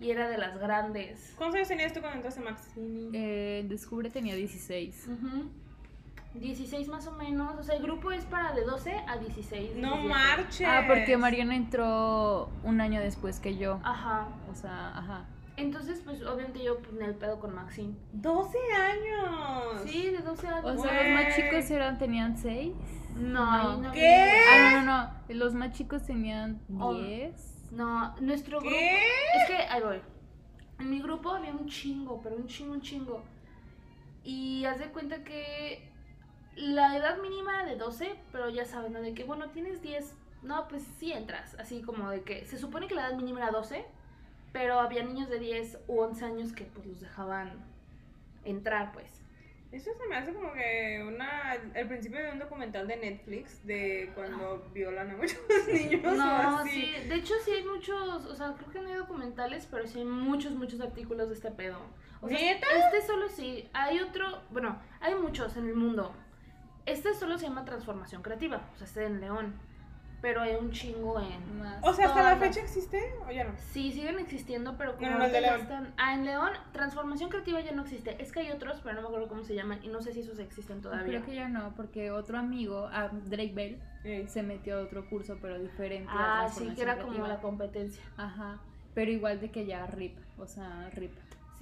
[0.00, 1.34] y era de las grandes.
[1.36, 2.70] ¿Cuántos años tenías tú cuando entraste a Max?
[2.78, 5.08] Eh, Descubre tenía 16.
[5.08, 5.50] Ujú.
[6.40, 9.76] 16 más o menos, o sea, el grupo es para de 12 a 16.
[9.76, 10.08] No 17.
[10.08, 10.66] marches.
[10.66, 13.80] Ah, porque Mariana entró un año después que yo.
[13.84, 14.28] Ajá.
[14.50, 15.26] O sea, ajá.
[15.58, 17.92] Entonces, pues obviamente yo pues, en el pedo con Maxine.
[18.14, 19.82] 12 años.
[19.84, 20.64] Sí, de 12 años.
[20.64, 22.72] O sea, los más chicos eran, tenían 6.
[23.16, 23.92] No, No.
[23.92, 24.32] ¿Qué?
[24.50, 25.10] Ah, no, no, no.
[25.28, 26.94] Los más chicos tenían Oh.
[26.94, 27.72] 10.
[27.72, 28.74] No, nuestro grupo.
[28.74, 28.96] ¿Qué?
[28.98, 30.00] Es que, ahí voy.
[30.78, 33.22] En mi grupo había un chingo, pero un chingo, un chingo.
[34.24, 35.90] Y haz de cuenta que
[36.56, 39.00] la edad mínima era de 12, pero ya saben, ¿no?
[39.00, 40.14] De que, bueno, tienes 10.
[40.42, 41.54] No, pues sí entras.
[41.58, 43.84] Así como de que se supone que la edad mínima era 12,
[44.52, 47.52] pero había niños de 10 u 11 años que pues los dejaban
[48.44, 49.21] entrar, pues.
[49.72, 54.10] Eso se me hace como que una el principio de un documental de Netflix de
[54.14, 55.38] cuando violan a muchos
[55.72, 56.70] niños o No, así.
[56.70, 60.00] sí, de hecho sí hay muchos, o sea, creo que no hay documentales, pero sí
[60.00, 61.78] hay muchos, muchos artículos de este pedo.
[62.20, 62.66] O sea, ¿Neta?
[62.70, 66.14] este solo sí, hay otro, bueno, hay muchos en el mundo.
[66.84, 69.54] Este solo se llama transformación creativa, o sea, este en León,
[70.22, 71.58] pero hay un chingo en...
[71.58, 71.78] Más.
[71.82, 73.50] O sea, hasta la fecha existe o ya no.
[73.72, 75.60] Sí, siguen existiendo, pero como No, no, de ya León.
[75.60, 75.92] están...
[75.98, 78.16] Ah, en León, transformación creativa ya no existe.
[78.22, 80.20] Es que hay otros, pero no me acuerdo cómo se llaman y no sé si
[80.20, 81.04] esos existen todavía.
[81.06, 85.36] Creo que ya no, porque otro amigo, ah, Drake Bell, se metió a otro curso,
[85.42, 86.08] pero diferente.
[86.10, 87.28] a Ah, sí, que era como creativa.
[87.28, 88.02] la competencia.
[88.16, 88.58] Ajá.
[88.94, 90.16] Pero igual de que ya RIP.
[90.38, 91.12] O sea, RIP.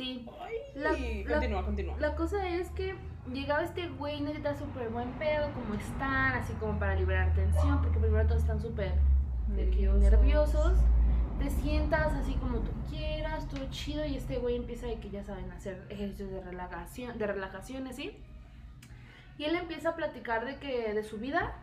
[0.00, 0.26] Sí.
[0.40, 1.96] Ay, La- la- continúa, continúa.
[1.98, 2.94] La cosa es que
[3.32, 7.98] llegaba este güey, necesita súper buen pedo, como están, así como para liberar tensión, porque
[7.98, 8.92] primero todos están súper
[9.48, 10.00] Nerviosos.
[10.00, 10.78] nerviosos.
[11.38, 15.22] Te sientas así como tú quieras, todo chido, y este güey empieza de que ya
[15.24, 18.16] saben hacer ejercicios de relajación, de relajación, así.
[19.38, 21.54] Y él empieza a platicar de que, de su vida,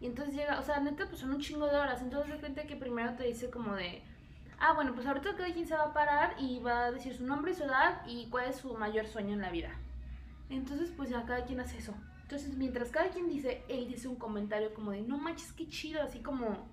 [0.00, 2.66] y entonces llega, o sea, neta, pues son un chingo de horas, entonces de repente
[2.66, 4.02] que primero te dice como de,
[4.62, 7.26] ah, bueno, pues ahorita cada quien se va a parar y va a decir su
[7.26, 9.70] nombre y su edad y cuál es su mayor sueño en la vida.
[10.48, 11.94] Entonces, pues ya cada quien hace eso.
[12.22, 16.00] Entonces, mientras cada quien dice, él dice un comentario como de, no manches, qué chido,
[16.00, 16.68] así como,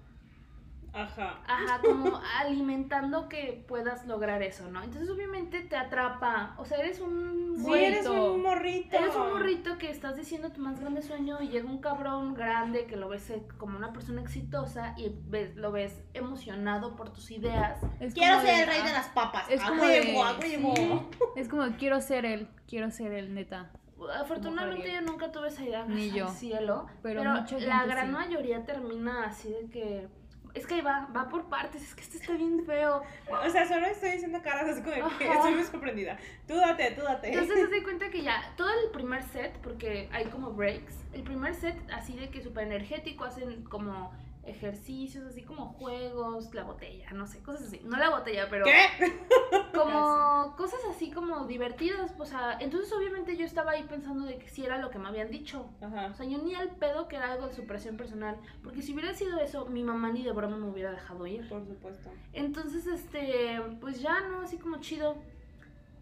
[0.93, 1.39] Ajá.
[1.47, 4.81] ajá, como alimentando que puedas lograr eso, ¿no?
[4.83, 7.55] Entonces, obviamente te atrapa, o sea, eres un...
[7.63, 8.95] Sí, eres un morrito.
[8.95, 12.85] Eres un morrito que estás diciendo tu más grande sueño y llega un cabrón grande
[12.85, 17.31] que lo ves eh, como una persona exitosa y ves, lo ves emocionado por tus
[17.31, 17.79] ideas.
[17.99, 19.45] Es Quiero ser de, el rey de ah, las papas.
[19.49, 21.09] es como huevo, de- a huevo.
[21.11, 23.71] sí, Es como, quiero ser él, quiero ser él, neta.
[24.19, 26.27] Afortunadamente yo nunca tuve esa idea, Ni yo.
[26.27, 28.11] al cielo, Pero la gran sí.
[28.13, 30.07] mayoría termina así de que
[30.53, 33.03] es que va, va por partes, es que este está bien feo.
[33.29, 36.17] O sea, solo estoy diciendo caras así como de que estoy muy sorprendida.
[36.47, 37.29] Tú date, tú date.
[37.29, 41.23] Entonces se da cuenta que ya todo el primer set, porque hay como breaks, el
[41.23, 44.11] primer set así de que súper energético, hacen como
[44.49, 47.81] ejercicios, así como juegos, la botella, no sé, cosas así.
[47.83, 48.73] No la botella, pero ¿Qué?
[49.73, 52.13] como cosas así como divertidas.
[52.17, 55.07] O sea, entonces obviamente yo estaba ahí pensando de que sí era lo que me
[55.07, 55.69] habían dicho.
[55.81, 56.07] Ajá.
[56.07, 58.37] O sea, yo ni al pedo que era algo de superación personal.
[58.63, 61.47] Porque si hubiera sido eso, mi mamá ni de broma me hubiera dejado ir.
[61.47, 62.09] Por supuesto.
[62.33, 64.41] Entonces, este, pues ya, ¿no?
[64.41, 65.17] Así como chido.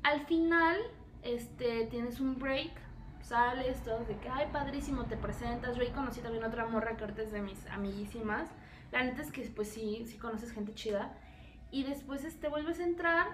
[0.03, 0.77] Al final,
[1.23, 2.71] este, tienes un break,
[3.27, 5.75] sales, todo de que, ay, padrísimo, te presentas.
[5.75, 8.49] Yo ahí conocí también otra morra que ahorita es de mis amiguísimas.
[8.91, 11.13] La neta es que, pues sí, sí conoces gente chida.
[11.71, 13.27] Y después, este, vuelves a entrar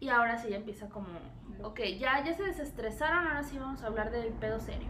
[0.00, 1.08] y ahora sí ya empieza como,
[1.62, 4.88] ok, ya, ya se desestresaron, ahora sí vamos a hablar del pedo serio.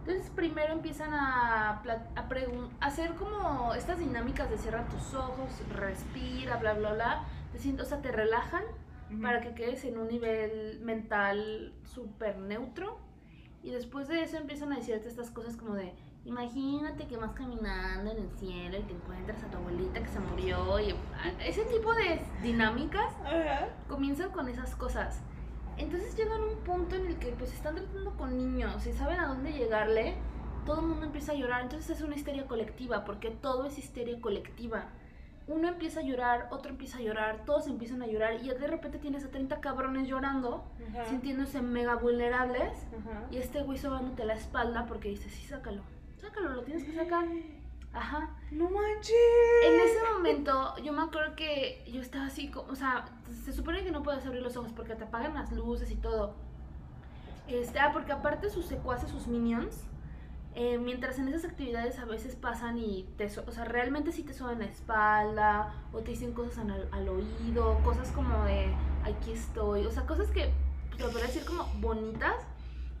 [0.00, 6.56] Entonces primero empiezan a, a a hacer como estas dinámicas de cierra tus ojos, respira,
[6.58, 7.24] bla, bla, bla.
[7.52, 8.62] Te siento, o sea, te relajan
[9.10, 9.22] Ujú.
[9.22, 12.98] para que quedes en un nivel mental súper neutro.
[13.66, 15.92] Y después de eso empiezan a decirte estas cosas como de,
[16.24, 20.20] imagínate que vas caminando en el cielo y te encuentras a tu abuelita que se
[20.20, 20.78] murió.
[20.78, 23.70] Y ah, ese tipo de dinámicas Ajá.
[23.88, 25.20] comienzan con esas cosas.
[25.76, 29.18] Entonces llegan a un punto en el que pues están tratando con niños y saben
[29.18, 30.14] a dónde llegarle.
[30.64, 31.62] Todo el mundo empieza a llorar.
[31.62, 34.90] Entonces es una histeria colectiva porque todo es histeria colectiva.
[35.48, 38.98] Uno empieza a llorar, otro empieza a llorar, todos empiezan a llorar y de repente
[38.98, 41.04] tienes a 30 cabrones llorando, Ajá.
[41.06, 43.26] sintiéndose mega vulnerables Ajá.
[43.30, 45.82] y este güey sobándote la espalda porque dice, sí, sácalo,
[46.16, 47.26] sácalo, lo tienes que sacar.
[47.92, 48.36] Ajá.
[48.50, 49.14] No manches.
[49.64, 53.06] En ese momento, yo me acuerdo que yo estaba así, como, o sea,
[53.44, 56.34] se supone que no puedes abrir los ojos porque te apagan las luces y todo.
[57.48, 59.84] Este, ah, porque aparte sus secuaces, sus minions,
[60.58, 64.32] eh, mientras en esas actividades a veces pasan y te, o sea, realmente sí te
[64.32, 68.68] suben la espalda o te dicen cosas al, al oído, cosas como de
[69.04, 70.50] aquí estoy, o sea, cosas que
[70.88, 72.36] pues, lo podría decir como bonitas,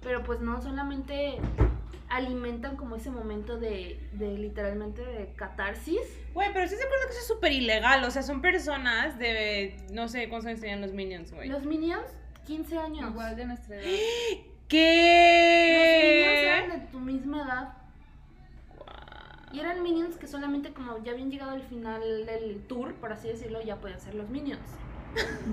[0.02, 1.38] pero pues no solamente
[2.10, 6.00] alimentan como ese momento de, de literalmente de catarsis.
[6.34, 8.04] Güey, pero sí se acuerda que eso es súper ilegal.
[8.04, 9.76] O sea, son personas de.
[9.92, 11.48] No sé cuántos años tenían los minions, güey.
[11.48, 12.06] Los minions,
[12.46, 13.10] 15 años.
[13.10, 13.84] Igual de nuestra edad.
[14.68, 16.25] Los minions
[16.64, 17.74] de tu misma edad.
[19.52, 23.28] Y eran minions que solamente como ya habían llegado al final del tour, por así
[23.28, 24.62] decirlo, ya podían ser los minions.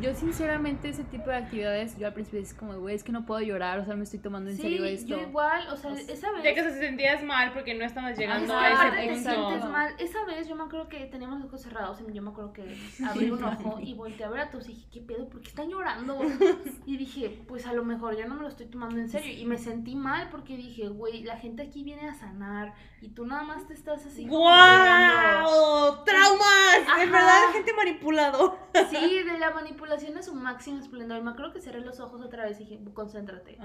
[0.01, 3.25] Yo sinceramente ese tipo de actividades, yo al principio es como, güey, es que no
[3.25, 5.07] puedo llorar, o sea, me estoy tomando en sí, serio esto.
[5.07, 6.43] yo igual, o sea, O sea, esa vez...
[6.43, 9.29] De que se sentías mal porque no estabas llegando a ese te punto.
[9.29, 9.69] sientes punto.
[9.69, 9.93] mal.
[9.99, 12.63] Esa vez yo me acuerdo que teníamos los ojos cerrados y yo me acuerdo que
[13.07, 15.29] abrí un ojo y volteé a ver a todos y dije, ¿qué pedo?
[15.29, 16.19] ¿Por qué están llorando?
[16.85, 19.31] Y dije, pues a lo mejor yo no me lo estoy tomando en serio.
[19.31, 22.73] Y me sentí mal porque dije, güey, la gente aquí viene a sanar
[23.03, 24.25] y tú nada más te estás así.
[24.25, 25.49] llorando".
[25.49, 26.03] ¡Guau!
[26.05, 27.01] ¡Traumas!
[27.01, 28.57] En verdad, gente manipulado.
[28.89, 31.21] Sí, de la manipulación a su máximo esplendor.
[31.21, 33.57] Me acuerdo que cerré los ojos otra vez y dije, concéntrate.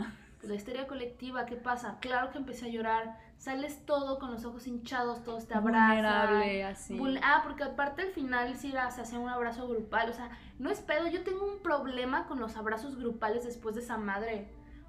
[0.42, 1.98] La histeria colectiva, ¿qué pasa?
[2.00, 3.18] Claro que empecé a llorar.
[3.38, 5.88] Sales todo con los ojos hinchados, todos te abrazan.
[5.88, 6.98] Vulnerable, así.
[7.22, 10.10] Ah, porque aparte al final sí se hacía un abrazo grupal.
[10.10, 11.06] O sea, no es pedo.
[11.08, 14.48] Yo tengo un problema con los abrazos grupales después de esa madre.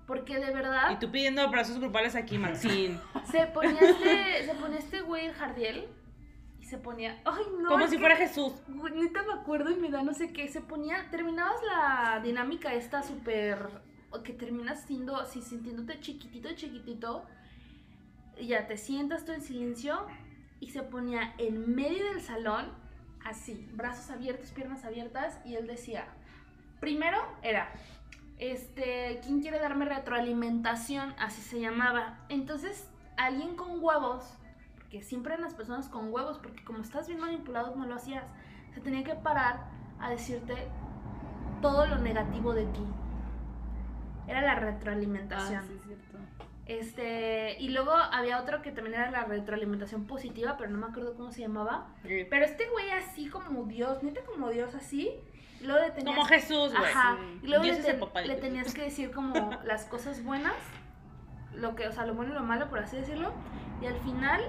[0.10, 3.00] Porque de Y verdad tú pidiendo abrazos grupales aquí, Maxine.
[3.32, 5.88] se ponía este, se ponía este güey el Jardiel
[6.60, 7.22] y se ponía.
[7.26, 7.70] Ay, no.
[7.70, 8.54] Como si que- fuera Jesús.
[8.68, 10.48] Neta me acuerdo y me da no sé qué.
[10.48, 11.08] Se ponía.
[11.12, 13.70] Terminabas la dinámica esta súper.
[14.24, 17.24] Que terminas siendo así, sintiéndote chiquitito, chiquitito.
[18.36, 20.08] Y ya te sientas tú en silencio.
[20.60, 22.66] Y se ponía en medio del salón,
[23.24, 25.40] así, brazos abiertos, piernas abiertas.
[25.46, 26.08] Y él decía:
[26.80, 27.72] Primero era.
[28.40, 31.14] Este, ¿quién quiere darme retroalimentación?
[31.20, 32.20] Así se llamaba.
[32.30, 34.38] Entonces, alguien con huevos,
[34.76, 38.24] porque siempre eran las personas con huevos, porque como estás bien manipulado, no lo hacías,
[38.74, 39.66] se tenía que parar
[40.00, 40.56] a decirte
[41.62, 42.86] todo lo negativo de ti.
[44.28, 45.60] Era la retroalimentación.
[45.60, 46.18] Ah, sí, es cierto.
[46.66, 51.16] Este, y luego había otro que también era la retroalimentación positiva, pero no me acuerdo
[51.16, 51.88] cómo se llamaba.
[52.04, 55.12] Pero este güey así como Dios, neta como Dios así.
[55.66, 56.92] Luego le tenías, Como Jesús, güey.
[56.92, 57.18] Ajá.
[57.42, 58.48] Y luego Dios le, es el ten- papá de le Jesús.
[58.50, 59.34] tenías que decir como
[59.66, 60.54] las cosas buenas,
[61.54, 63.34] lo que, o sea, lo bueno y lo malo, por así decirlo.
[63.82, 64.42] Y al final,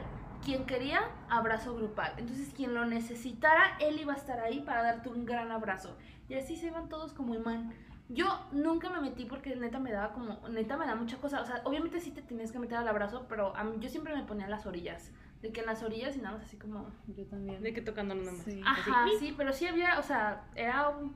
[0.45, 2.13] quien quería, abrazo grupal.
[2.19, 5.97] Entonces, quien lo necesitara, él iba a estar ahí para darte un gran abrazo.
[6.29, 7.73] Y así se iban todos como imán.
[8.09, 11.41] Yo nunca me metí porque neta me daba como, neta me da mucha cosa.
[11.43, 14.15] O sea, obviamente sí te tenías que meter al abrazo, pero a mí, yo siempre
[14.17, 15.13] me ponía en las orillas.
[15.43, 16.91] De que en las orillas y nada más así como...
[17.07, 17.63] Yo también.
[17.63, 18.43] De que tocando nada más.
[18.43, 18.61] Sí.
[18.65, 19.17] Ajá, Así.
[19.19, 21.15] sí, pero sí había, o sea, era un...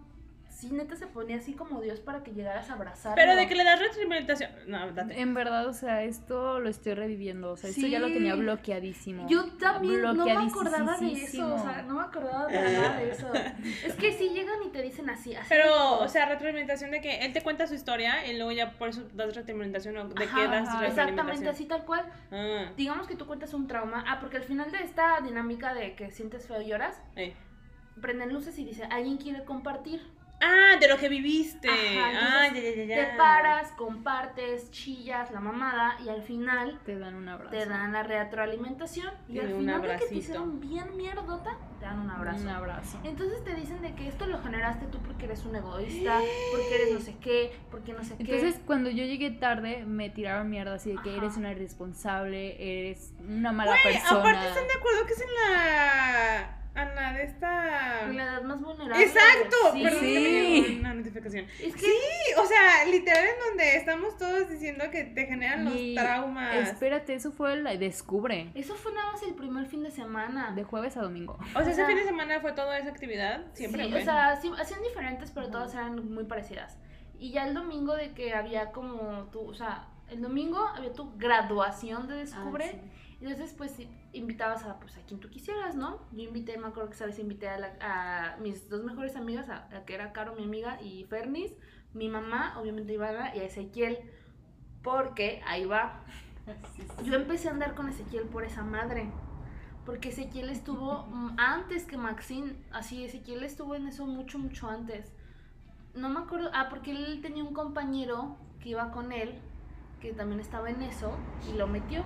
[0.68, 3.14] Sí, neta se ponía así como Dios para que llegaras a abrazar.
[3.14, 4.50] Pero de que le das retroalimentación.
[4.66, 5.20] No, date.
[5.20, 7.53] En verdad, o sea, esto lo estoy reviviendo.
[7.53, 9.29] O sea, esto ya lo tenía bloqueadísimo.
[9.29, 13.11] Yo también no me acordaba de eso, o sea, no me acordaba para nada de
[13.11, 13.31] eso.
[13.85, 15.46] Es que sí llegan y te dicen así, así.
[15.48, 18.88] Pero, o sea, retroalimentación de que él te cuenta su historia y luego ya por
[18.88, 22.05] eso das retroalimentación o de Ajá, qué das ajá, Exactamente, así tal cual.
[22.33, 24.05] Ah, Digamos que tú cuentas un trauma.
[24.07, 27.35] Ah, porque al final de esta dinámica de que sientes feo y lloras, eh.
[28.00, 30.03] prenden luces y dice, ¿alguien quiere compartir?
[30.46, 31.68] Ah, de lo que viviste.
[31.68, 33.11] Ajá, ah, ya, entonces ya, ya.
[33.12, 37.50] Te paras, compartes, chillas, la mamada, y al final Te dan un abrazo.
[37.57, 39.12] te dan la retroalimentación.
[39.28, 42.42] Y Y al final de que te hicieron bien mierdota, te dan un abrazo.
[42.42, 43.00] Un abrazo.
[43.04, 46.20] Entonces te dicen de que esto lo generaste tú porque eres un egoísta,
[46.52, 48.61] porque eres no sé qué, porque no sé Entonces, qué.
[48.66, 51.18] cuando yo llegué tarde, me tiraron mierda así de que Ajá.
[51.18, 52.57] eres una irresponsable,
[52.88, 54.20] eres una mala Güey, persona.
[54.20, 56.61] aparte están de acuerdo que es en la.
[56.74, 58.02] Ana de esta.
[58.02, 59.04] En la edad más vulnerable.
[59.04, 59.82] Exacto, Sí.
[59.84, 60.76] perdón que me Sí.
[60.80, 61.44] una notificación.
[61.62, 61.92] Es que Sí,
[62.37, 66.56] o sea, literal en donde estamos todos diciendo que te generan los traumas.
[66.56, 68.50] Espérate, eso fue el descubre.
[68.54, 70.52] eso fue nada más el primer fin de semana.
[70.52, 71.38] De jueves a domingo.
[71.40, 74.00] O sea, o ese sea- fin de semana fue toda esa actividad, siempre sí, fue.
[74.00, 76.76] o sea, sí, hacían diferentes, pero todas eran muy parecidas.
[77.20, 81.16] Y ya el domingo de que había como tu, o sea, el domingo había tu
[81.16, 82.72] graduación de Descubre.
[82.74, 82.88] Ah,
[83.24, 83.74] Entonces, pues
[84.12, 85.98] invitabas a, pues, a quien tú quisieras, ¿no?
[86.12, 89.66] Yo invité, me acuerdo que sabes, invité a, la- a mis dos mejores amigas, a,
[89.74, 91.52] a que era Caro, mi amiga, y Fernis,
[91.94, 93.98] mi mamá, obviamente Ivana, y a Ezequiel,
[94.82, 96.00] porque ahí va.
[97.02, 99.08] Yo empecé a andar con Ezequiel por esa madre.
[99.87, 102.56] Porque Ezequiel estuvo antes que Maxine.
[102.72, 105.12] Así, Ezequiel estuvo en eso mucho, mucho antes.
[105.94, 106.50] No me acuerdo.
[106.52, 109.34] Ah, porque él tenía un compañero que iba con él,
[110.00, 111.12] que también estaba en eso,
[111.50, 112.04] y lo metió.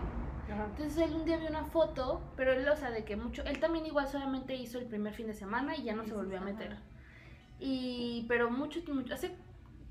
[0.51, 0.67] Ajá.
[0.71, 3.43] Entonces él un día vio una foto, pero él, o sea, de que mucho.
[3.45, 6.39] Él también igual solamente hizo el primer fin de semana y ya no se volvió
[6.39, 6.77] a meter.
[7.61, 9.15] Y, pero mucho, mucho.
[9.15, 9.35] Hace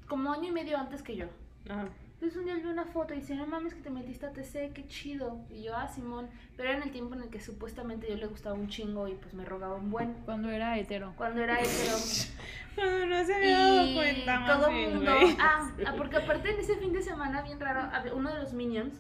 [0.08, 1.28] como año y medio antes que yo.
[1.70, 1.88] Ajá.
[2.20, 4.74] Entonces un día vi una foto y dice, no mames que te metiste a TC,
[4.74, 5.46] qué chido.
[5.52, 6.28] Y yo, ah, Simón.
[6.56, 9.14] Pero era en el tiempo en el que supuestamente yo le gustaba un chingo y
[9.14, 10.14] pues me rogaba un buen.
[10.26, 11.14] Cuando era hetero.
[11.16, 11.96] Cuando era hetero.
[12.76, 15.12] Cuando no se había dado cuenta más todo bien, mundo...
[15.40, 19.00] Ah, ah, porque aparte en ese fin de semana, bien raro, uno de los Minions,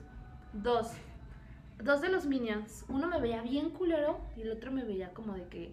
[0.54, 0.92] dos.
[1.84, 2.86] Dos de los Minions.
[2.90, 5.72] Uno me veía bien culero y el otro me veía como de que...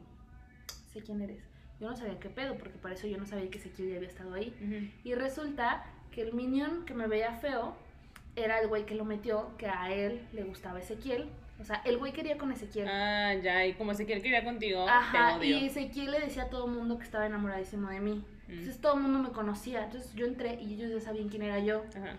[0.93, 1.43] Sé quién eres.
[1.81, 4.09] Yo no sabía qué pedo, porque para eso yo no sabía que Ezequiel ya había
[4.09, 4.55] estado ahí.
[4.63, 5.09] Ujú.
[5.09, 7.75] Y resulta que el minion que me veía feo
[8.37, 11.29] era el güey que lo metió, que a él le gustaba Ezequiel.
[11.61, 12.89] O sea, el güey quería con Ezequiel.
[12.89, 15.67] Ah, ya, y como Ezequiel quería contigo, Ajá, te y.
[15.67, 18.25] Ezequiel le decía a todo el mundo que estaba enamoradísimo de mí.
[18.49, 18.53] Mm.
[18.53, 19.85] Entonces todo el mundo me conocía.
[19.85, 21.85] Entonces yo entré y ellos ya sabían quién era yo.
[21.97, 22.17] Ajá.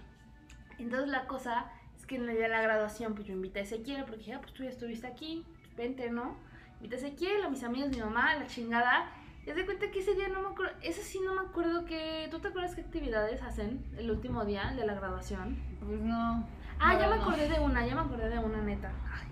[0.79, 1.71] Entonces la cosa
[2.05, 4.33] es que en el día de la graduación, pues yo invité a Ezequiel, porque dije,
[4.33, 6.37] ah, pues tú ya estuviste aquí, pues vente, ¿no?
[6.75, 9.09] Invité a Ezequiel, a mis amigos, mi mamá, la chingada.
[9.45, 11.85] Y haz de cuenta que ese día no me acuerdo, ese sí no me acuerdo
[11.85, 15.57] que, ¿tú te acuerdas qué actividades hacen el último día de la graduación?
[15.79, 16.47] Pues no.
[16.79, 17.21] Ah, No, ya me no.
[17.23, 18.91] acordé de una, ya me acordé de una neta.
[19.11, 19.27] Ay.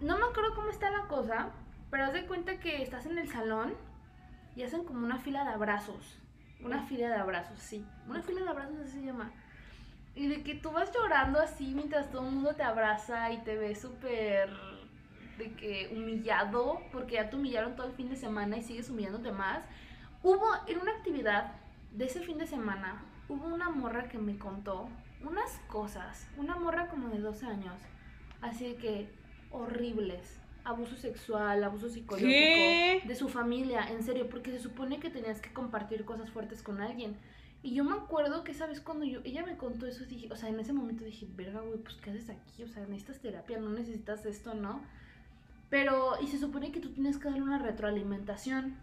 [0.00, 1.50] No me acuerdo cómo está la cosa,
[1.90, 3.74] pero haz de cuenta que estás en el salón
[4.56, 6.18] y hacen como una fila de abrazos.
[6.64, 7.84] Una fila de abrazos, sí.
[8.08, 9.30] Una fila de abrazos así se llama.
[10.14, 13.56] Y de que tú vas llorando así mientras todo el mundo te abraza y te
[13.56, 14.50] ve súper
[15.38, 19.30] de que humillado, porque ya te humillaron todo el fin de semana y sigues humillándote
[19.30, 19.64] más.
[20.22, 21.52] Hubo en una actividad
[21.92, 24.88] de ese fin de semana, hubo una morra que me contó
[25.22, 27.80] unas cosas, una morra como de 12 años,
[28.40, 29.08] así de que
[29.50, 30.40] horribles.
[30.64, 33.02] Abuso sexual, abuso psicológico ¿Qué?
[33.06, 36.82] de su familia, en serio, porque se supone que tenías que compartir cosas fuertes con
[36.82, 37.16] alguien.
[37.62, 38.80] Y yo me acuerdo que, ¿sabes?
[38.80, 41.78] Cuando yo, ella me contó eso, dije, o sea, en ese momento dije, verga, güey,
[41.78, 42.62] pues, ¿qué haces aquí?
[42.62, 44.80] O sea, necesitas terapia, no necesitas esto, ¿no?
[45.68, 48.76] Pero, y se supone que tú tienes que darle una retroalimentación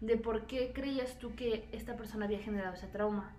[0.00, 3.32] de por qué creías tú que esta persona había generado ese trauma.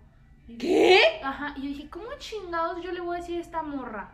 [0.48, 1.00] Y- ¿Qué?
[1.24, 4.12] Ajá, y yo dije, ¿cómo chingados yo le voy a decir a esta morra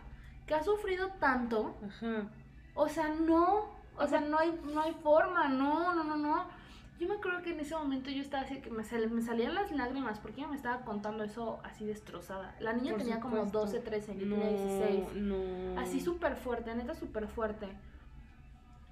[0.47, 1.77] que ha sufrido tanto?
[1.85, 2.27] Ajá.
[2.75, 6.62] O sea, no, o sea, no hay, no hay forma, no, no, no, no.
[7.03, 9.53] Yo me acuerdo que en ese momento yo estaba así, que me, sal- me salían
[9.55, 12.55] las lágrimas porque ella me estaba contando eso así destrozada.
[12.61, 13.59] La niña Por tenía como supuesto.
[13.59, 15.03] 12, 13, yo No, tenía 16.
[15.15, 15.81] no.
[15.81, 17.67] Así súper fuerte, neta súper fuerte.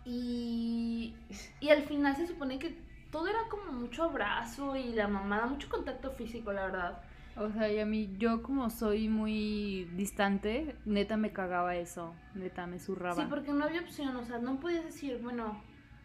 [0.04, 1.14] Y,
[1.62, 2.76] y al final se supone que
[3.12, 7.02] todo era como mucho abrazo y la mamada, mucho contacto físico, la verdad.
[7.38, 12.14] O sea, y a mí, yo como soy muy distante, neta me cagaba eso.
[12.36, 13.16] Neta me zurraba.
[13.16, 15.62] Sí, porque no había opción, o sea, no podías decir, bueno,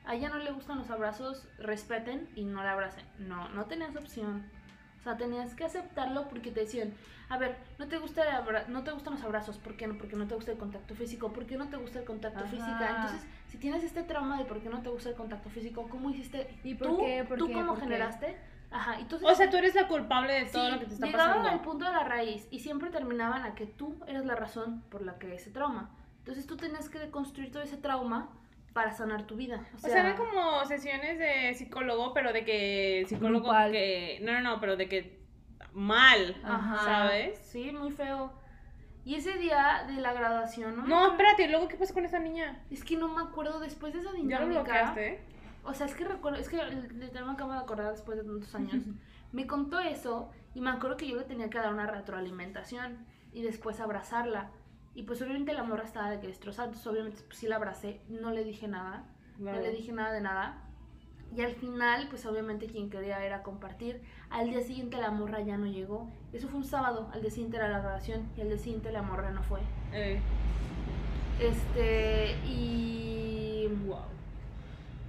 [0.07, 3.05] a ella no le gustan los abrazos, respeten y no la abracen.
[3.19, 4.45] No, no tenías opción.
[5.01, 6.93] O sea, tenías que aceptarlo porque te decían,
[7.29, 9.97] a ver, no te gusta el abra- no te gustan los abrazos, ¿por qué no?
[9.99, 12.49] Porque no te gusta el contacto físico, ¿por qué no te gusta el contacto Ajá.
[12.49, 12.77] físico?
[12.89, 16.11] Entonces, si tienes este trauma de por qué no te gusta el contacto físico, ¿cómo
[16.11, 16.59] hiciste?
[16.65, 17.25] ¿Y por ¿Tú, qué?
[17.29, 17.53] ¿Por ¿Tú qué?
[17.53, 17.85] cómo ¿Por qué?
[17.85, 18.37] generaste?
[18.71, 21.07] Ajá, entonces O sea, tú eres la culpable de todo Sí, lo que te está
[21.07, 21.49] llegaban pasando.
[21.51, 25.03] al punto de la raíz y siempre terminaban a que tú eras la razón por
[25.03, 25.91] la que ese trauma.
[26.19, 28.29] Entonces tú tenías que deconstruir todo ese trauma
[28.77, 29.57] para sanar tu vida.
[29.73, 33.73] O O sea, sea, eran como sesiones de psicólogo, pero de que psicólogo Grupal.
[33.73, 35.19] que no, no, no, pero de que
[35.73, 36.85] mal, Ajá.
[36.85, 37.39] ¿sabes?
[37.39, 38.31] Sí, muy feo.
[39.07, 40.87] Y ese día de la graduación, ¿no?
[40.87, 42.63] No, espérate, ¿y luego qué pasó con esa niña?
[42.71, 44.63] Es que no me acuerdo después de esa Ya lo dinámica.
[44.63, 45.21] bloqueaste.
[45.65, 46.63] O sea, es que recuerdo, es que
[46.93, 48.75] literal me acabo de acordar después de tantos años.
[49.33, 53.41] me contó eso y me acuerdo que yo le tenía que dar una retroalimentación y
[53.43, 54.51] después abrazarla.
[54.97, 58.01] Y pues obviamente la morra estaba de que destrozada, entonces obviamente pues, sí la abracé,
[58.09, 59.05] no le dije nada,
[59.39, 60.63] no le dije nada de nada.
[61.37, 64.01] Y al final, pues obviamente quien quería era compartir.
[64.31, 66.09] Al día siguiente la morra ya no llegó.
[66.33, 69.03] Eso fue un sábado, al día siguiente era la grabación y al día siguiente la
[69.03, 69.61] morra no fue.
[69.93, 70.19] Eh,
[71.39, 73.69] Este, y...
[73.87, 73.99] wow.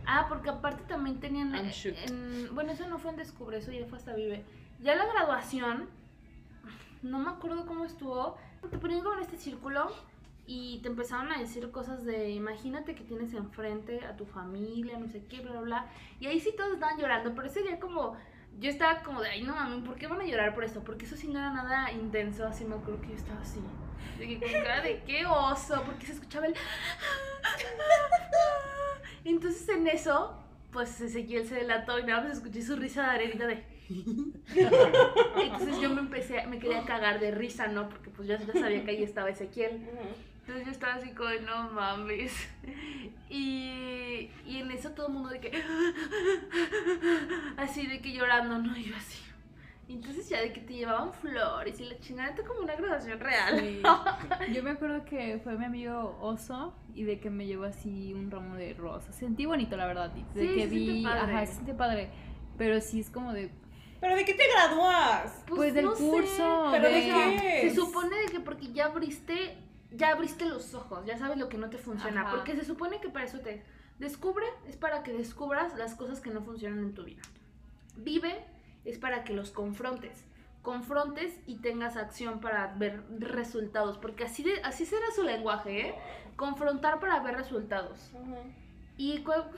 [0.06, 1.54] Ah, porque aparte también tenían.
[2.08, 4.44] En- bueno, eso no fue en Descubre, eso ya fue hasta Vive.
[4.82, 5.88] Ya la graduación,
[7.02, 8.38] no me acuerdo cómo estuvo.
[8.70, 9.92] Te ponían como en este círculo
[10.46, 15.10] y te empezaron a decir cosas de imagínate que tienes enfrente a tu familia, no
[15.10, 15.86] sé qué, bla, bla, bla.
[16.20, 18.18] Y ahí sí todos estaban llorando, pero ese día como.
[18.60, 20.84] Yo estaba como de, ay, no mami, ¿por qué van a llorar por esto?
[20.84, 23.60] Porque eso sí no era nada intenso, así me acuerdo que yo estaba así.
[24.18, 26.56] De que cara de qué oso, porque se escuchaba el.
[29.26, 30.42] Entonces en eso,
[30.72, 33.64] pues Ezequiel se delató y nada más escuché su risa de arenita de.
[34.56, 37.90] Entonces yo me empecé, me quería cagar de risa, ¿no?
[37.90, 39.82] Porque pues ya, ya sabía que ahí estaba Ezequiel.
[40.42, 42.34] Entonces yo estaba así como de no mames.
[43.30, 45.52] Y, y en eso todo el mundo de que.
[47.58, 48.78] Así de que llorando, ¿no?
[48.78, 49.22] Y yo así.
[49.90, 53.60] Entonces ya de que te llevaban flores y la chingada era como una graduación real.
[53.60, 53.82] Sí.
[54.54, 58.30] Yo me acuerdo que fue mi amigo Oso y de que me llevó así un
[58.30, 59.16] ramo de rosas.
[59.16, 60.10] Sentí bonito, la verdad.
[60.12, 61.20] De Sí, que vi, padre.
[61.34, 62.10] ajá, se siente padre.
[62.58, 63.50] Pero sí es como de,
[64.00, 65.44] ¿Pero de qué te gradúas?
[65.48, 66.68] pues, del no sé, curso.
[66.72, 67.02] ¿Pero de de-
[67.42, 67.70] qué?
[67.70, 69.58] Se supone de que porque ya abriste,
[69.92, 72.22] ya abriste los ojos, ya sabes lo que no te funciona.
[72.22, 72.32] Ajá.
[72.32, 73.64] Porque se supone que para eso te
[74.00, 77.22] descubre, es para que descubras las cosas que no funcionan en tu vida.
[77.96, 78.46] Vive
[78.86, 80.24] es para que los confrontes.
[80.62, 83.98] Confrontes y tengas acción para ver resultados.
[83.98, 85.96] Porque así, de, así será su lenguaje, ¿eh?
[86.36, 88.12] Confrontar para ver resultados.
[88.98, 89.50] Y cuál-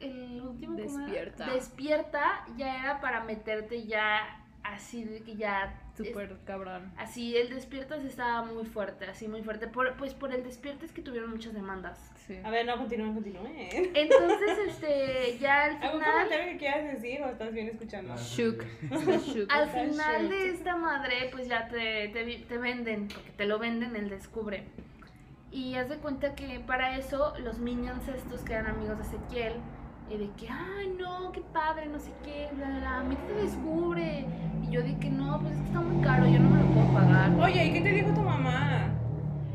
[0.00, 0.76] el último.
[0.76, 1.46] Despierta.
[1.52, 6.92] Despierta ya era para meterte ya así de que ya Súper cabrón.
[6.96, 9.68] Así, el despiertas estaba muy fuerte, así muy fuerte.
[9.68, 12.10] Por, pues por el despierta es que tuvieron muchas demandas.
[12.26, 12.36] Sí.
[12.42, 13.56] A ver, no, continúen, continúen.
[13.94, 18.16] Entonces, este, ya al ¿Algún final, comentario que quieras decir o estás bien escuchando?
[18.16, 18.64] Shook.
[18.90, 19.52] Está shook.
[19.52, 23.94] al final de esta madre, pues ya te, te, te venden, porque te lo venden
[23.94, 24.64] el descubre.
[25.54, 29.52] Y haz de cuenta que para eso los minions estos que eran amigos de Ezequiel,
[30.10, 34.26] y de que, ay no, qué padre, no sé qué, bla, bla, bla, a descubre.
[34.64, 36.92] Y yo dije, no, pues es que está muy caro, yo no me lo puedo
[36.92, 37.30] pagar.
[37.40, 38.90] Oye, ¿y qué te dijo tu mamá?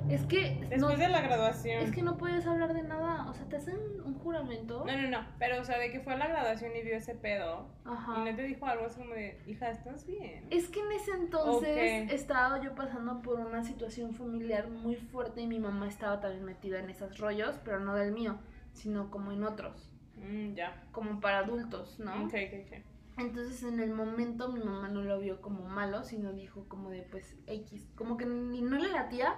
[0.09, 1.83] Es que Después no, de la graduación.
[1.83, 4.83] es que no puedes hablar de nada, o sea, te hacen un juramento.
[4.85, 7.13] No, no, no, pero o sea, de que fue a la graduación y vio ese
[7.15, 7.67] pedo.
[7.85, 8.21] Ajá.
[8.21, 10.47] Y no te dijo algo así como de, hija, ¿estás bien?
[10.49, 15.47] Es que en ese entonces estaba yo pasando por una situación familiar muy fuerte y
[15.47, 18.37] mi mamá estaba también metida en esos rollos, pero no del mío,
[18.73, 20.83] sino como en otros, Mm, ya.
[20.91, 22.11] como para adultos, ¿no?
[22.25, 22.77] Ok, ok, ok.
[23.19, 27.01] Entonces en el momento mi mamá no lo vio como malo, sino dijo como de
[27.03, 29.35] pues X, como que ni no le latía,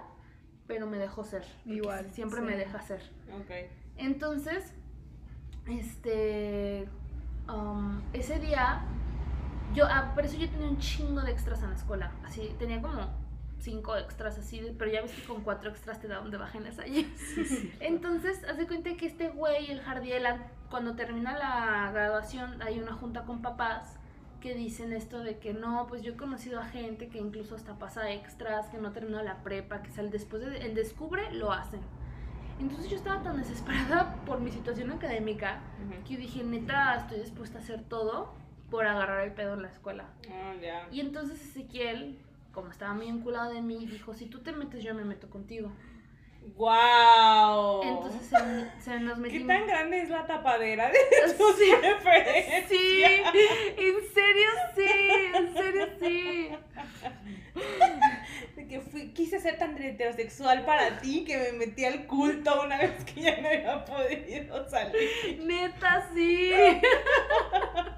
[0.67, 1.43] pero me dejó ser.
[1.65, 2.45] Igual, Siempre sí.
[2.45, 3.01] me deja ser.
[3.33, 3.51] Ok.
[3.97, 4.73] Entonces,
[5.67, 6.87] este,
[7.47, 8.81] um, ese día,
[9.73, 12.81] yo, ah, por eso yo tenía un chingo de extras en la escuela, así, tenía
[12.81, 13.09] como
[13.59, 16.79] cinco extras así, de- pero ya ves que con cuatro extras te da donde bajenes
[16.79, 17.13] allí.
[17.79, 22.79] Entonces, haz de cuenta que este güey, el Jardiel, an- cuando termina la graduación, hay
[22.79, 23.97] una junta con papás
[24.41, 27.79] que dicen esto de que no, pues yo he conocido a gente que incluso hasta
[27.79, 31.53] pasa extras, que no ha terminado la prepa, que sale después de el descubre, lo
[31.53, 31.79] hacen.
[32.59, 36.03] Entonces yo estaba tan desesperada por mi situación académica Ujú.
[36.03, 38.33] que yo dije, neta, estoy dispuesta a hacer todo
[38.69, 40.05] por agarrar el pedo en la escuela.
[40.29, 40.87] Ah, ya.
[40.91, 42.17] Y entonces Ezequiel,
[42.51, 45.71] como estaba muy vinculado de mí, dijo, si tú te metes, yo me meto contigo.
[46.55, 47.81] ¡Wow!
[47.83, 49.47] Entonces se, se nos ¿Qué metimos...
[49.47, 50.99] tan grande es la tapadera de
[51.37, 51.71] tus Sí.
[52.69, 54.89] Sí, en serio sí,
[55.35, 56.49] en serio sí.
[58.55, 62.77] De que fui, quise ser tan heterosexual para ti que me metí al culto una
[62.77, 65.39] vez que ya no había podido salir.
[65.43, 66.51] Neta, sí.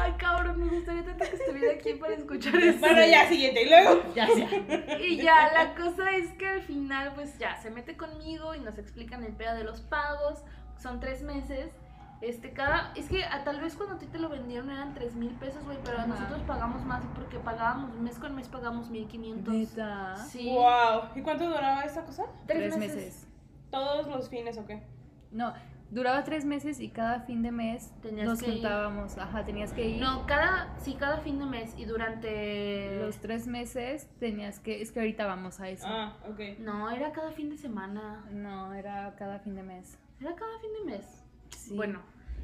[0.00, 2.80] Ay, cabrón, me gustaría tanto que estuviera aquí para escuchar eso.
[2.80, 3.62] Bueno, ya, siguiente.
[3.62, 4.02] Y luego.
[4.14, 4.98] Ya, ya.
[4.98, 8.78] Y ya, la cosa es que al final, pues ya, se mete conmigo y nos
[8.78, 10.42] explican el pedo de los pagos.
[10.78, 11.72] Son tres meses.
[12.20, 12.92] Este, cada.
[12.96, 15.64] Es que a, tal vez cuando a ti te lo vendieron eran tres mil pesos,
[15.64, 16.06] güey, pero Ajá.
[16.06, 19.52] nosotros pagamos más porque pagábamos, mes con mes pagamos mil quinientos.
[19.52, 20.16] Neta.
[20.16, 20.50] Sí.
[20.54, 21.10] ¡Wow!
[21.14, 22.24] ¿Y cuánto duraba esta cosa?
[22.46, 23.26] Tres meses.
[23.70, 24.82] ¿Todos los fines o qué?
[25.30, 25.54] No,
[25.90, 28.52] duraba tres meses y cada fin de mes Tenías nos que ir.
[28.54, 29.18] juntábamos.
[29.18, 30.00] Ajá, tenías que ir.
[30.00, 32.98] No, cada, sí, cada fin de mes y durante...
[33.00, 34.82] Los tres meses tenías que.
[34.82, 35.86] Es que ahorita vamos a eso.
[35.88, 36.58] Ah, ok.
[36.60, 38.24] No, era cada fin de semana.
[38.30, 39.98] No, era cada fin de mes.
[40.20, 41.24] Era cada fin de mes.
[41.56, 41.74] Sí.
[41.76, 42.00] Bueno,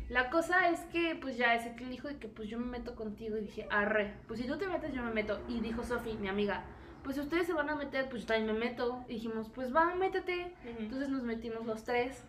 [0.08, 2.94] la cosa es que pues ya ese que dijo de que pues yo me meto
[2.94, 5.40] contigo y dije, arre, pues si tú te metes yo me meto.
[5.48, 6.64] Y dijo Sofi, mi amiga,
[7.04, 9.04] pues ustedes se van a meter, pues yo también me meto.
[9.08, 10.52] Y dijimos, pues va, métete.
[10.78, 12.24] Entonces nos metimos los tres.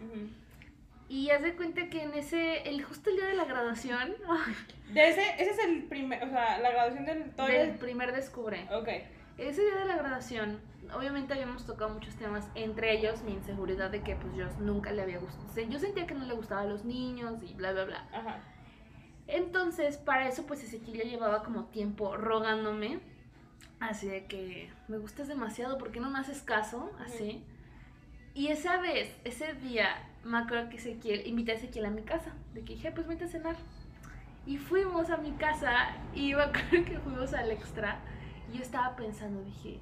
[1.10, 4.16] Y haz de cuenta que en ese, el justo el día de la graduación,
[4.94, 8.68] De ese, ese es el primer, o sea, la graduación del todo del primer descubre.
[8.74, 8.88] Ok.
[9.38, 10.60] Ese día de la graduación,
[10.94, 15.02] obviamente habíamos tocado muchos temas, entre ellos mi inseguridad de que pues yo nunca le
[15.02, 18.08] había gustado, yo sentía que no le gustaba a los niños y bla, bla, bla.
[18.14, 18.40] Ajá.
[19.28, 23.00] Entonces, para eso pues Ezequiel ya llevaba como tiempo rogándome,
[23.80, 26.92] así de que me gustas demasiado, ¿por qué no me haces caso?
[27.00, 27.44] Así.
[28.34, 32.34] Y esa vez, ese día, me acuerdo que Ezequiel, invité a Ezequiel a mi casa,
[32.54, 33.56] de que dije, pues vete a cenar.
[34.46, 36.52] Y fuimos a mi casa y me
[36.86, 38.00] que fuimos al extra
[38.52, 39.80] y yo estaba pensando, dije,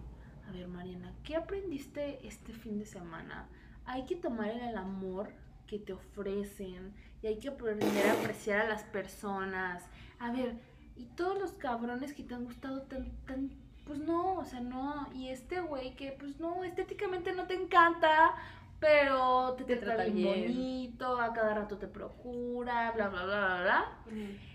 [0.48, 3.48] a ver Mariana, ¿qué aprendiste este fin de semana?
[3.86, 5.30] Hay que tomar el amor
[5.68, 9.84] que te ofrecen y hay que aprender a apreciar a las personas.
[10.20, 10.56] A ver,
[10.96, 13.52] y todos los cabrones que te han gustado tan, tan,
[13.86, 15.08] pues no, o sea, no.
[15.14, 18.36] Y este güey que, pues no, estéticamente no te encanta,
[18.80, 20.42] pero te, Te trata bien bien.
[20.48, 23.98] bonito, a cada rato te procura, bla, bla, bla, bla, bla.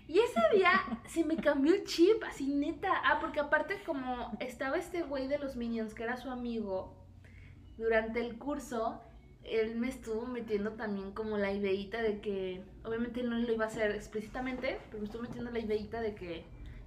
[0.07, 0.71] Y ese día
[1.07, 2.91] se me cambió el chip, así neta.
[3.03, 6.95] Ah, porque aparte como estaba este güey de los Minions, que era su amigo,
[7.77, 9.01] durante el curso,
[9.43, 13.65] él me estuvo metiendo también como la ideita de que, obviamente él no lo iba
[13.65, 16.45] a hacer explícitamente, pero me estuvo metiendo la ideita de que,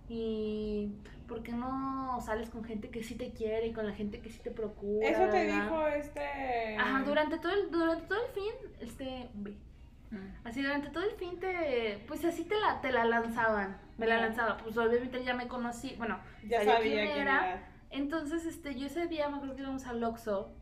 [0.08, 0.92] y
[1.26, 4.30] ¿por qué no sales con gente que sí te quiere y con la gente que
[4.30, 5.08] sí te procura?
[5.08, 6.76] Eso te dijo este.
[6.76, 9.28] Ajá, durante todo el, durante todo el fin, este,
[10.10, 10.46] Mm.
[10.46, 14.18] Así durante todo el fin te, pues así te la, te la lanzaban, me la
[14.20, 17.48] lanzaba, pues obviamente ya me conocí, bueno, Ya sabía sabía quién quién era.
[17.52, 17.68] era.
[17.90, 20.52] entonces este, yo ese día me acuerdo que íbamos al Oxxo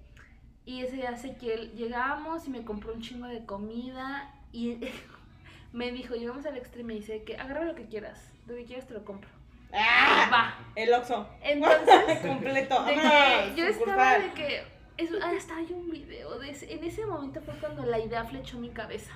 [0.64, 4.78] y ese día sé que él- llegábamos y me compró un chingo de comida y
[5.74, 8.86] me dijo, llegamos al extremo y dice que agarra lo que quieras, lo que quieras
[8.86, 9.28] te lo compro.
[9.72, 10.28] ¡Ah!
[10.32, 10.54] Va.
[10.74, 11.26] El Oxxo.
[11.42, 12.84] Entonces, Completo.
[12.84, 14.64] de que yo estaba de que
[14.98, 18.24] es, ah, estaba hay un video de ese, en ese momento fue cuando la idea
[18.24, 19.12] flechó mi cabeza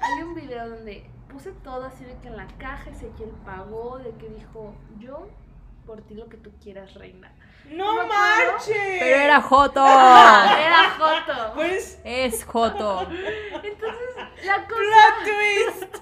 [0.00, 4.12] hay un video donde puse todo así de que en la caja Ezequiel pagó de
[4.16, 5.28] que dijo yo
[5.84, 7.32] por ti lo que tú quieras reina
[7.70, 8.08] ¡No acuerdo.
[8.08, 8.76] marches!
[9.00, 9.84] Pero era Joto.
[9.86, 11.98] era Joto Pues.
[12.04, 13.02] Es Joto.
[13.10, 15.96] entonces la cosa ¡Plot twist!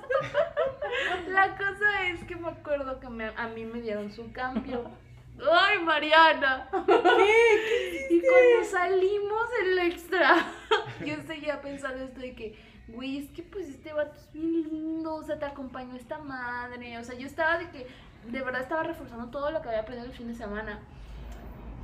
[1.28, 4.90] la cosa es que me acuerdo que me- a mí me dieron su cambio
[5.50, 6.68] ¡Ay, Mariana!
[6.70, 8.06] ¿Qué?
[8.10, 10.46] Y cuando salimos el extra,
[11.04, 15.14] yo seguía pensando esto de que, güey, es que pues este vato es bien lindo,
[15.14, 17.86] o sea, te acompañó esta madre, o sea, yo estaba de que,
[18.26, 20.80] de verdad estaba reforzando todo lo que había aprendido el fin de semana.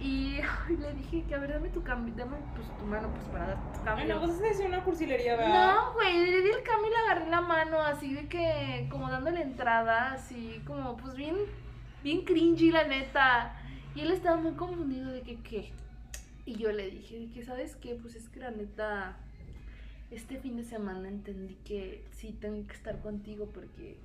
[0.00, 3.24] Y ay, le dije que, a ver, dame tu cambio, dame pues tu mano pues
[3.26, 4.14] para dar tu cambio.
[4.14, 5.74] no, pues es una cursilería, ¿verdad?
[5.74, 9.10] No, güey, le di el cambio y le agarré la mano, así de que, como
[9.10, 11.36] dándole entrada, así como, pues bien,
[12.04, 13.54] bien cringy, la neta.
[13.96, 15.72] Y él estaba muy confundido de que, ¿qué?
[16.46, 17.98] Y yo le dije, de que, ¿sabes qué?
[18.00, 19.16] Pues es que la neta,
[20.12, 23.98] este fin de semana entendí que sí tengo que estar contigo porque,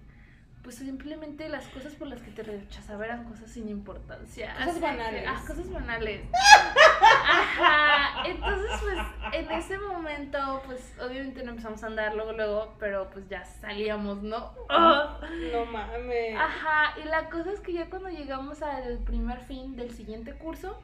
[0.64, 4.55] pues simplemente las cosas por las que te rechazaba eran cosas sin importancia.
[4.57, 5.26] Cosas banales.
[5.28, 6.22] ah, cosas banales.
[7.30, 8.26] Ajá.
[8.26, 8.97] Entonces, pues,
[9.34, 14.24] en ese momento, pues, obviamente no empezamos a andar luego, luego, pero pues ya salíamos,
[14.24, 14.53] ¿no?
[14.70, 16.38] No mames.
[16.38, 20.82] Ajá, y la cosa es que ya cuando llegamos al primer fin del siguiente curso,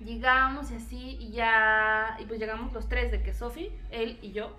[0.00, 4.32] llegamos y así, y ya, y pues llegamos los tres, de que Sofi, él y
[4.32, 4.54] yo,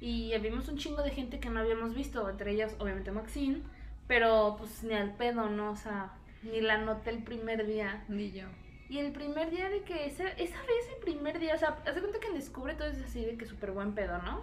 [0.00, 3.62] y vimos un chingo de gente que no habíamos visto, entre ellas obviamente Maxine,
[4.06, 5.70] pero pues ni al pedo, ¿no?
[5.70, 8.04] O sea, ni la noté el primer día.
[8.08, 8.46] Ni yo.
[8.88, 12.00] Y el primer día de que esa, esa vez, el primer día, o sea, hace
[12.00, 14.42] cuenta que en Descubre todo es así de que súper buen pedo, ¿no?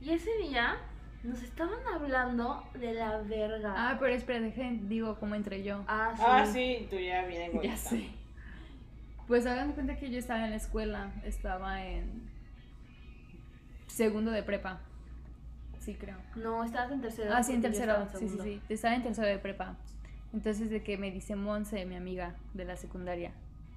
[0.00, 0.76] Y ese día
[1.24, 3.74] nos estaban hablando de la verga.
[3.76, 5.82] Ah, pero espera, dejen, digo, como entre yo.
[5.88, 6.22] Ah, sí.
[6.24, 8.10] Ah, sí, tú ya vienes Ya sé.
[9.26, 12.23] Pues hagan de cuenta que yo estaba en la escuela, estaba en
[13.94, 14.80] segundo de prepa.
[15.78, 16.16] Sí, creo.
[16.36, 17.30] No, estabas en tercero.
[17.34, 17.94] Ah, sí, en tercero.
[18.00, 18.62] en Sí, sí, sí.
[18.68, 19.76] Estaba en tercero de prepa.
[20.32, 23.32] Entonces, de que me dice Monse, mi amiga de la secundaria,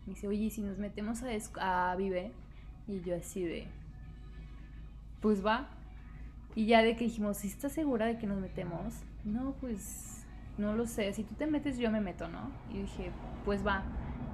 [0.05, 1.21] me dice, oye, ¿y si nos metemos
[1.59, 2.31] a Vive,
[2.87, 3.67] y yo así de,
[5.21, 5.67] pues va.
[6.55, 8.95] Y ya de que dijimos, ¿sí estás segura de que nos metemos?
[9.23, 10.25] No, pues
[10.57, 11.13] no lo sé.
[11.13, 12.49] Si tú te metes, yo me meto, ¿no?
[12.73, 13.11] Y dije,
[13.45, 13.83] pues va.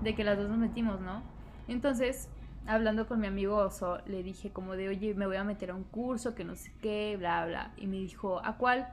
[0.03, 1.23] De que las dos nos metimos, ¿no?
[1.67, 2.29] Entonces,
[2.67, 5.75] hablando con mi amigo Oso, le dije como de, oye, me voy a meter a
[5.75, 7.73] un curso, que no sé qué, bla, bla.
[7.77, 8.87] Y me dijo, ¿a cuál?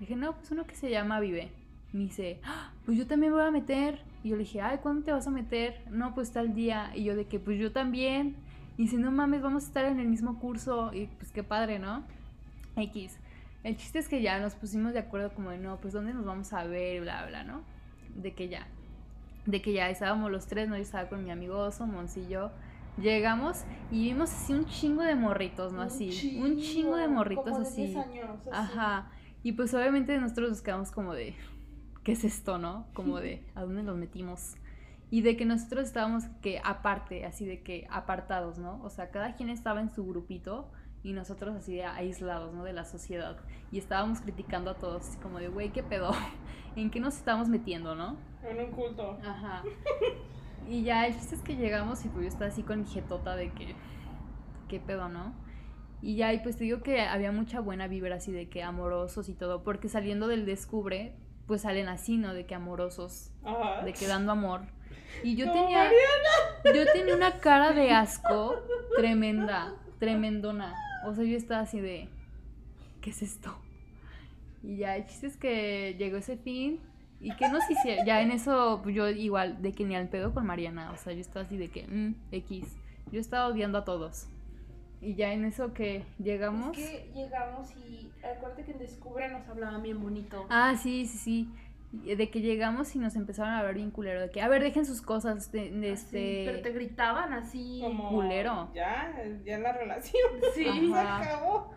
[0.00, 1.50] dije, no, pues uno que se llama Vive.
[1.92, 4.02] Me dice, "Ah, pues yo también me voy a meter.
[4.22, 5.80] Y yo le dije, ay, ¿cuándo te vas a meter?
[5.90, 6.90] No, pues tal día.
[6.94, 8.36] Y yo de que, pues yo también.
[8.76, 10.92] Y dice, no mames, vamos a estar en el mismo curso.
[10.92, 12.02] Y pues qué padre, ¿no?
[12.76, 13.18] X.
[13.62, 16.24] El chiste es que ya nos pusimos de acuerdo como de, no, pues dónde nos
[16.24, 17.62] vamos a ver, bla, bla, ¿no?
[18.16, 18.66] De que ya.
[19.46, 20.76] De que ya estábamos los tres, ¿no?
[20.76, 22.50] Yo estaba con mi amigo Oso, Monsi y yo.
[22.96, 25.82] Llegamos y vimos así un chingo de morritos, ¿no?
[25.82, 26.38] Así.
[26.40, 27.86] Un chingo de morritos como de así.
[27.86, 28.50] 10 años, así.
[28.52, 29.10] Ajá.
[29.42, 31.34] Y pues obviamente nosotros nos quedamos como de,
[32.04, 32.86] ¿qué es esto, no?
[32.94, 34.54] Como de, ¿a dónde nos metimos?
[35.10, 38.80] Y de que nosotros estábamos que aparte, así de que apartados, ¿no?
[38.82, 40.70] O sea, cada quien estaba en su grupito
[41.02, 42.64] y nosotros así de aislados, ¿no?
[42.64, 43.36] De la sociedad.
[43.70, 46.12] Y estábamos criticando a todos, así como de, güey, ¿qué pedo?
[46.76, 48.16] ¿En qué nos estamos metiendo, no?
[48.42, 49.18] En un culto.
[49.22, 49.62] Ajá.
[50.68, 53.36] Y ya el chiste es que llegamos y pues yo estaba así con mi jetota
[53.36, 53.74] de que,
[54.68, 55.34] ¿qué pedo, no?
[56.00, 59.28] Y ya, y pues te digo que había mucha buena vibra así de que amorosos
[59.28, 61.14] y todo, porque saliendo del descubre,
[61.46, 62.34] pues salen así, ¿no?
[62.34, 63.82] De que amorosos, Ajá.
[63.84, 64.62] de que dando amor.
[65.22, 65.90] Y yo No, tenía,
[66.64, 68.56] yo tenía una cara de asco
[68.96, 70.74] tremenda, tremendona.
[71.06, 72.08] O sea, yo estaba así de,
[73.00, 73.54] ¿qué es esto?
[74.62, 76.80] Y ya, el chiste es que llegó ese fin
[77.20, 80.34] y que nos hicieron, ya en eso pues, yo igual, de que ni al pedo
[80.34, 82.76] con Mariana, o sea, yo estaba así de que, mm, X,
[83.10, 84.28] yo estaba odiando a todos.
[85.00, 86.76] Y ya en eso que llegamos...
[86.78, 90.46] Es que llegamos y acuérdate que en Descubre nos hablaban bien bonito.
[90.48, 92.14] Ah, sí, sí, sí.
[92.16, 94.84] De que llegamos y nos empezaron a ver bien culero, de que, a ver, dejen
[94.84, 96.42] sus cosas, de, de Así, este...
[96.46, 97.80] pero te gritaban así.
[97.82, 98.70] Como culero.
[98.74, 100.22] Ya, ya la relación
[100.54, 100.64] Sí.
[100.92, 101.74] se acabó.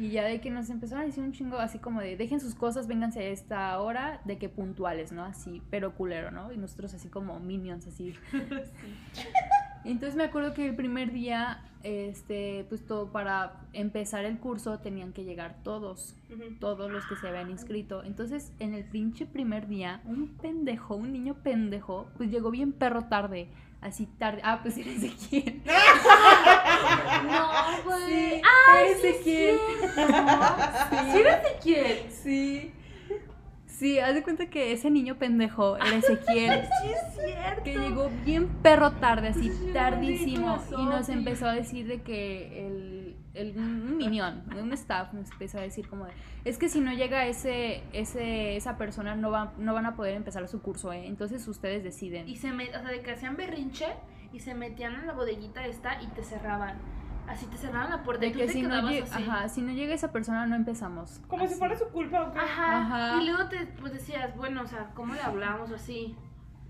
[0.00, 2.54] Y ya de que nos empezaron a decir un chingo así como de dejen sus
[2.54, 5.22] cosas, vénganse a esta hora, de que puntuales, ¿no?
[5.24, 6.50] Así, pero culero, ¿no?
[6.52, 8.14] Y nosotros así como minions, así.
[9.84, 15.12] Entonces me acuerdo que el primer día, este, pues todo para empezar el curso tenían
[15.12, 16.16] que llegar todos,
[16.60, 18.02] todos los que se habían inscrito.
[18.02, 23.04] Entonces en el pinche primer día, un pendejo, un niño pendejo, pues llegó bien perro
[23.04, 23.48] tarde.
[23.82, 24.40] Así tarde.
[24.44, 25.62] Ah, pues era Ezequiel.
[27.26, 28.06] No, güey.
[28.06, 29.58] Sí, ¡Ay, sí, Ezequiel.
[31.12, 32.10] ¿Sí de quién?
[32.10, 32.72] Sí.
[33.66, 36.64] Sí, haz de cuenta que ese niño pendejo era Ezequiel.
[36.82, 37.62] Sí, es cierto.
[37.62, 40.62] que llegó bien perro tarde, así Sí, sí, tardísimo.
[40.78, 45.58] Y nos empezó a decir de que el, el un minion, un staff, nos empezó
[45.58, 46.12] a decir como de,
[46.44, 50.14] es que si no llega ese, ese, esa persona no, va, no van a poder
[50.14, 51.06] empezar su curso, ¿eh?
[51.06, 52.28] Entonces ustedes deciden.
[52.28, 53.86] Y se met, o sea, de que hacían berrinche
[54.32, 56.78] y se metían en la bodeguita esta y te cerraban.
[57.28, 59.22] Así te cerraban la puerta y de tú que te si no, quedabas llega, así.
[59.22, 61.20] ajá, si no llega esa persona no empezamos.
[61.28, 62.38] Como si fuera su culpa o qué.
[62.40, 62.80] Ajá.
[62.80, 63.20] Ajá.
[63.22, 66.16] Y luego te pues decías, bueno, o sea, ¿cómo le hablamos o así?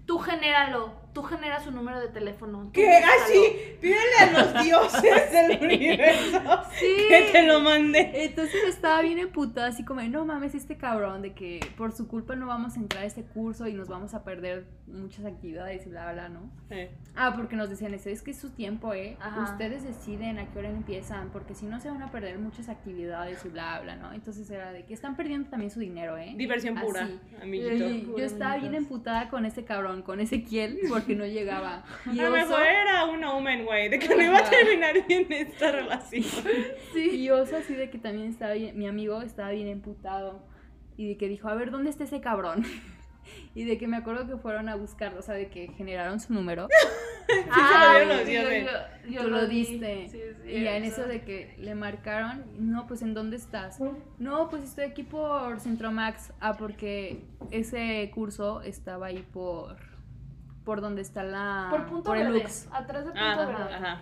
[0.07, 2.71] Tú genéralo, tú generas su número de teléfono.
[2.73, 2.89] ¿Qué?
[2.99, 3.43] Así,
[3.81, 6.41] pídele a los dioses del universo
[6.79, 6.87] Sí.
[7.09, 8.11] que te lo mande.
[8.25, 12.37] Entonces estaba bien emputada, así como, no mames, este cabrón, de que por su culpa
[12.37, 15.91] no vamos a entrar a este curso y nos vamos a perder muchas actividades y
[15.91, 16.51] bla, bla, ¿no?
[16.71, 19.17] Eh, Ah, porque nos decían eso, es que es su tiempo, ¿eh?
[19.21, 19.43] Ajá.
[19.53, 23.45] Ustedes deciden a qué hora empiezan, porque si no se van a perder muchas actividades
[23.45, 24.13] y bla, bla, ¿no?
[24.13, 26.35] Entonces era de que están perdiendo también su dinero, ¿eh?
[26.37, 27.19] Diversión pura, Así.
[27.43, 27.89] amiguito.
[27.89, 31.85] Y yo estaba bien emputada con ese cabrón, con Ezequiel, porque no llegaba.
[32.13, 35.27] Y A lo mejor era una woman, güey, de que no iba a terminar bien
[35.33, 36.25] esta relación.
[36.95, 40.43] Y Oso así de que también estaba bien, mi amigo estaba bien emputado
[40.97, 42.65] y de que dijo, a ver, ¿dónde está ese cabrón?
[43.55, 46.33] Y de que me acuerdo que fueron a buscarlo, o sea, de que generaron su
[46.33, 46.67] número.
[47.29, 48.65] se lo los yo- dioses.
[49.05, 49.57] yo- yo tú lo vi.
[49.67, 50.09] diste.
[50.09, 51.03] Sí, sí, y ya en eso.
[51.03, 53.79] eso de que le marcaron, no, pues ¿en dónde estás?
[54.19, 56.33] No, pues estoy aquí por Centromax.
[56.41, 57.23] Ah, porque
[57.53, 59.77] ese curso estaba ahí por
[60.65, 62.43] por donde está la Por punto el verde.
[62.43, 62.69] Lux.
[62.73, 63.75] Atrás de punto Ah, verde.
[63.75, 64.01] ajá.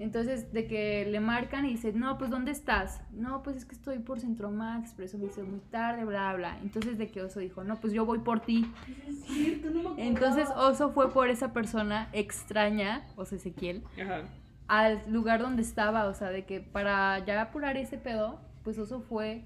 [0.00, 3.00] Entonces, de que le marcan y dicen, no, pues ¿dónde estás?
[3.10, 6.56] No, pues es que estoy por Centromax, pero eso me hizo muy tarde, bla, bla.
[6.62, 8.72] Entonces, de que Oso dijo, no, pues yo voy por ti.
[9.08, 10.06] Es cierto, no me.
[10.06, 14.22] Entonces, Oso fue por esa persona extraña, o sea, Ezequiel, Ajá.
[14.68, 19.00] al lugar donde estaba, o sea, de que para ya apurar ese pedo, pues Oso
[19.00, 19.44] fue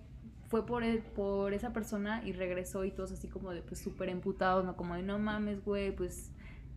[0.48, 4.10] fue por el- por esa persona y regresó y todos así como de pues súper
[4.10, 6.30] emputados, no como de no mames, güey, pues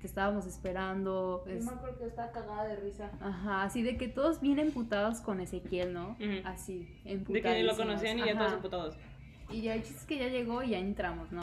[0.05, 1.43] te estábamos esperando.
[1.47, 3.09] Yo es- me acuerdo que estaba cagada de risa.
[3.19, 6.09] Ajá, así de que todos bien emputados con Ezequiel, ¿no?
[6.11, 6.45] Ujú.
[6.45, 7.55] Así, De emputados.
[7.57, 8.55] que lo conocían y ya todos Ajá.
[8.57, 8.95] emputados.
[9.49, 11.41] Y ya el chiste es que ya llegó y ya entramos, ¿no?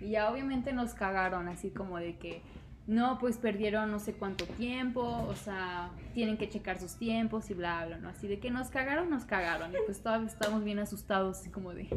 [0.00, 2.42] Y ya obviamente nos cagaron, así como de que,
[2.88, 7.54] no, pues perdieron no sé cuánto tiempo, o sea, tienen que checar sus tiempos y
[7.54, 8.08] bla, bla, ¿no?
[8.08, 9.70] Así de que nos cagaron, nos cagaron.
[9.70, 11.88] Y pues todavía estábamos bien asustados, así como de,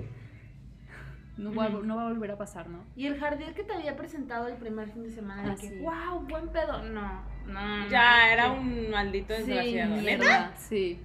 [1.37, 2.83] no va, no va a volver a pasar, ¿no?
[2.95, 5.67] Y el jardín que te había presentado el primer fin de semana, de Ah, que,
[5.69, 5.79] sí.
[5.79, 6.81] wow, buen pedo.
[6.83, 7.87] No, no.
[7.89, 9.95] Ya, no, era que- un maldito Sí, desgraciado.
[9.97, 10.01] ¿Neta?
[10.23, 11.01] Mierda, sí.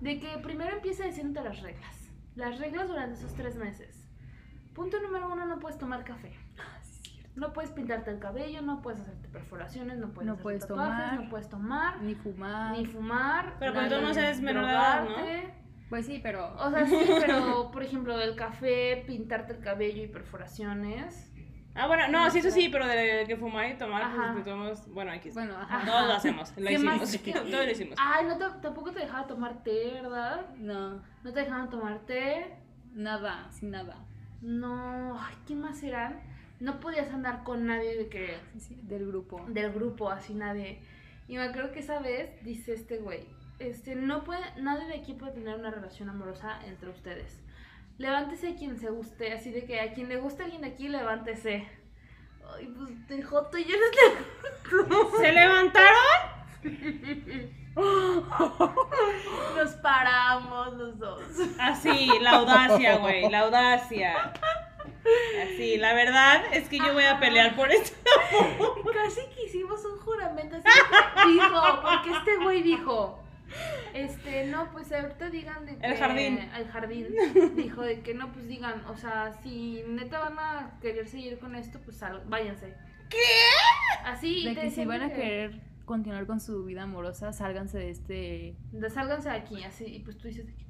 [0.00, 2.10] De que primero empieza diciéndote las reglas.
[2.34, 4.08] Las reglas durante esos tres meses.
[4.74, 6.32] Punto número uno, no puedes tomar café.
[7.36, 10.94] No puedes pintarte el cabello, no puedes hacerte perforaciones, no puedes, No hacerte puedes tatuajes,
[11.10, 11.20] tomar.
[11.24, 12.76] no puedes tomar, Ni fumar.
[12.76, 13.54] ni fumar.
[13.60, 15.59] Pero cuando no eres menor de edad, ¿no?
[15.90, 16.54] Pues sí, pero...
[16.56, 21.26] O sea, sí, pero por ejemplo, el café, pintarte el cabello y perforaciones.
[21.74, 24.30] Ah, bueno, no, sí, eso sí, pero de que fumar y tomar, Ajá.
[24.32, 25.84] pues todos, bueno, aquí Bueno, ajá.
[25.84, 26.98] Todos lo hacemos, lo ¿Qué hicimos,
[27.50, 27.96] todos lo hicimos.
[28.00, 30.46] Ay, no te- tampoco te dejaba tomar té, ¿verdad?
[30.56, 32.56] No, No te dejaban tomar té.
[32.92, 33.96] nada, sin nada.
[34.42, 36.20] No, ay, ¿quién más eran?
[36.58, 39.44] No podías andar con nadie de que Sí, sí, del grupo.
[39.48, 40.80] del grupo, así nadie.
[41.28, 43.24] Y me acuerdo que esa vez dice este güey,
[43.60, 47.40] este, no puede, nadie de aquí puede tener una relación amorosa entre ustedes.
[47.98, 50.88] Levántese a quien se guste, así de que a quien le guste alguien de aquí,
[50.88, 51.68] levántese.
[52.56, 56.00] Ay, pues de Joto y yo les ¿Se levantaron?
[59.56, 61.22] nos paramos los dos.
[61.58, 64.32] Así, la audacia, güey, la audacia.
[65.42, 67.96] Así, la verdad es que yo voy a pelear por esto.
[68.92, 73.19] Casi que hicimos un juramento así dijo, porque este güey dijo,
[73.94, 75.86] este, no, pues ahorita digan de que...
[75.86, 76.38] El jardín.
[76.56, 77.06] El jardín.
[77.56, 81.54] Dijo de que no, pues digan, o sea, si neta van a querer seguir con
[81.54, 82.74] esto, pues sal- váyanse.
[83.08, 83.18] ¿Qué?
[84.04, 84.44] Así.
[84.44, 88.56] De que si van a que- querer continuar con su vida amorosa, sálganse de este...
[88.72, 90.64] de sálganse de aquí, así, y pues tú dices de que,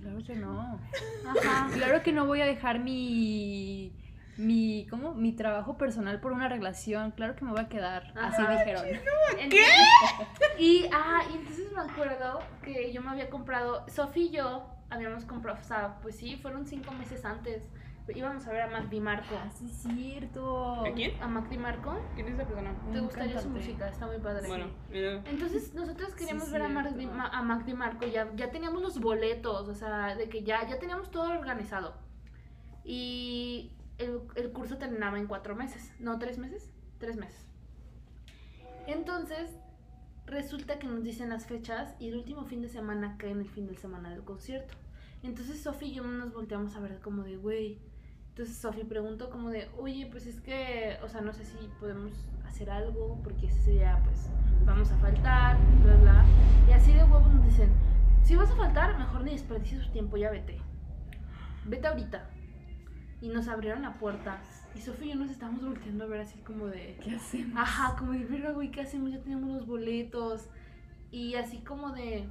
[0.00, 0.80] Claro que no.
[1.26, 1.68] ajá.
[1.72, 3.92] Claro que no voy a dejar mi...
[4.36, 5.14] Mi, ¿cómo?
[5.14, 7.10] Mi trabajo personal por una relación.
[7.12, 8.12] Claro que me voy a quedar.
[8.16, 8.52] Así Ajá.
[8.52, 8.84] dijeron.
[9.50, 9.64] ¿Qué?
[10.58, 15.26] Y, ah, y entonces me acuerdo que yo me había comprado, Sofía y yo habíamos
[15.26, 17.68] comprado, o sea, pues sí, fueron cinco meses antes.
[18.14, 19.34] Íbamos a ver a Mac Di Marco.
[19.36, 20.86] Ah, sí, es cierto.
[20.86, 21.20] ¿A quién?
[21.20, 21.98] ¿A Mac Di Marco?
[22.14, 22.72] ¿Quién es esa persona?
[22.92, 23.88] ¿Te gustaría su música?
[23.88, 24.46] Está muy padre.
[24.46, 25.22] Bueno, mira.
[25.26, 28.80] Entonces nosotros queríamos Sí, ver a Mac, Di, a Mac Di Marco, ya, ya teníamos
[28.80, 31.94] los boletos, o sea, de que ya, ya teníamos todo organizado.
[32.84, 37.46] Y el, curso terminaba en cuatro meses, no, tres meses, tres meses.
[38.86, 39.50] Entonces,
[40.26, 43.48] resulta que nos dicen las fechas y el último fin de semana cae en el
[43.48, 44.74] fin de semana del concierto.
[45.22, 47.78] Entonces Sofi y yo nos volteamos a ver como de, güey.
[48.28, 52.12] Entonces Sofi preguntó como de, oye, pues es que, o sea, no sé si podemos
[52.46, 54.28] hacer algo porque ese día pues
[54.64, 56.24] vamos a faltar, bla, bla.
[56.68, 57.70] Y así de huevos nos dicen,
[58.22, 60.58] si vas a faltar, mejor ni desperdicies tu tiempo, ya vete.
[61.64, 62.30] Vete ahorita.
[63.26, 64.38] Y nos abrieron la puerta.
[64.76, 66.96] Y Sofi y yo nos estábamos volteando a ver así como de...
[67.02, 67.58] ¿Qué hacemos?
[67.60, 69.10] Ajá, como de, verga, güey, ¿qué hacemos?
[69.10, 70.48] Ya tenemos los boletos.
[71.10, 72.28] Y así como de,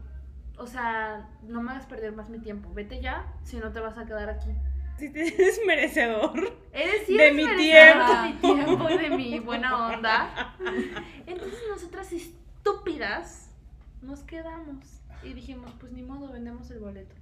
[0.58, 2.74] o sea, no me hagas perder más mi tiempo.
[2.74, 4.52] Vete ya, si no te vas a quedar aquí.
[4.98, 6.58] Si te eres merecedor.
[6.72, 8.14] Eres sí De eres mi tiempo.
[8.14, 8.34] de mi
[8.64, 10.56] tiempo y de mi buena onda.
[11.26, 13.54] Entonces nosotras estúpidas
[14.02, 15.02] nos quedamos.
[15.24, 17.16] Y dijimos, pues ni modo, vendemos el boleto.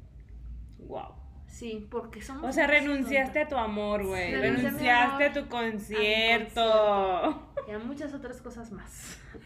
[0.77, 1.22] Wow.
[1.53, 2.49] Sí, porque somos...
[2.49, 4.31] O sea, renunciaste a tu amor, güey.
[4.33, 7.51] Mi Renunciaste a amor, tu concierto.
[7.67, 9.19] Y a muchas otras cosas más.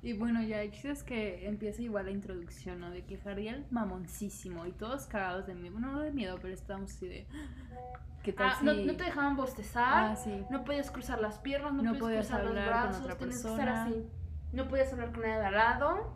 [0.00, 2.88] Y bueno, ya el chiste es que empieza igual la introducción, ¿no?
[2.90, 5.72] De que Jariel mamoncísimo y todos cagados de miedo.
[5.72, 7.26] Bueno, no de miedo, pero estábamos así de.
[8.22, 8.64] ¿Qué tal Ah, si.?
[8.64, 10.12] no, no te dejaban bostezar.
[10.12, 10.44] Ah, sí.
[10.50, 13.16] No podías cruzar las piernas, no, No podías podías cruzar los hablar con brazos, otra
[13.18, 13.64] tenías que persona.
[13.72, 14.06] estar así.
[14.52, 16.12] No podías hablar con nadie de al lado.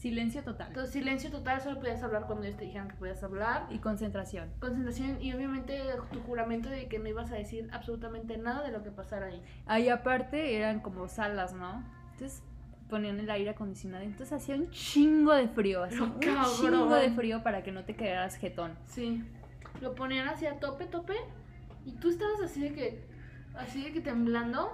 [0.00, 0.68] Silencio total.
[0.68, 3.66] Entonces, silencio total, solo podías hablar cuando ellos te dijeran que podías hablar.
[3.68, 4.50] Y concentración.
[4.58, 5.78] Concentración y obviamente
[6.10, 9.42] tu juramento de que no ibas a decir absolutamente nada de lo que pasara ahí.
[9.66, 11.84] Ahí aparte eran como salas, ¿no?
[12.12, 12.42] Entonces
[12.88, 14.02] ponían el aire acondicionado.
[14.02, 17.94] Entonces hacía un chingo de frío, así, un chingo de frío para que no te
[17.94, 18.78] quedaras jetón.
[18.86, 19.22] Sí.
[19.82, 21.16] Lo ponían así a tope, tope.
[21.84, 23.04] Y tú estabas así de que,
[23.54, 24.72] así de que temblando,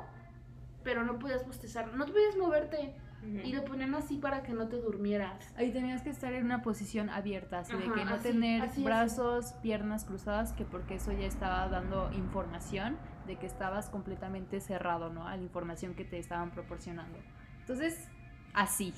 [0.85, 2.95] pero no podías bostezar, no podías moverte.
[3.23, 5.53] Y lo ponían así para que no te durmieras.
[5.57, 8.63] Ahí tenías que estar en una posición abierta, así de Ajá, que no así, tener
[8.63, 8.85] así, así.
[8.85, 12.97] brazos, piernas cruzadas, que porque eso ya estaba dando información
[13.27, 15.27] de que estabas completamente cerrado, ¿no?
[15.27, 17.19] A la información que te estaban proporcionando.
[17.61, 18.09] Entonces,
[18.55, 18.95] así.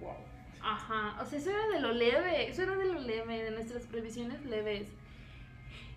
[0.00, 0.14] Wow.
[0.62, 3.82] Ajá, o sea, eso era de lo leve, eso era de lo leve, de nuestras
[3.86, 4.88] previsiones leves.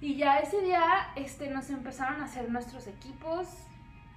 [0.02, 0.84] Y ya ese día
[1.16, 3.48] este, nos empezaron a hacer nuestros equipos,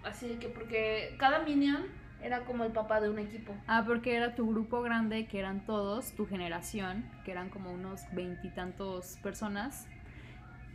[0.03, 1.87] así de que porque cada minion
[2.23, 3.55] era como el papá de un equipo.
[3.67, 8.03] Ah, porque era tu grupo grande, que eran todos, tu generación, que eran como unos
[8.13, 9.87] veintitantos personas.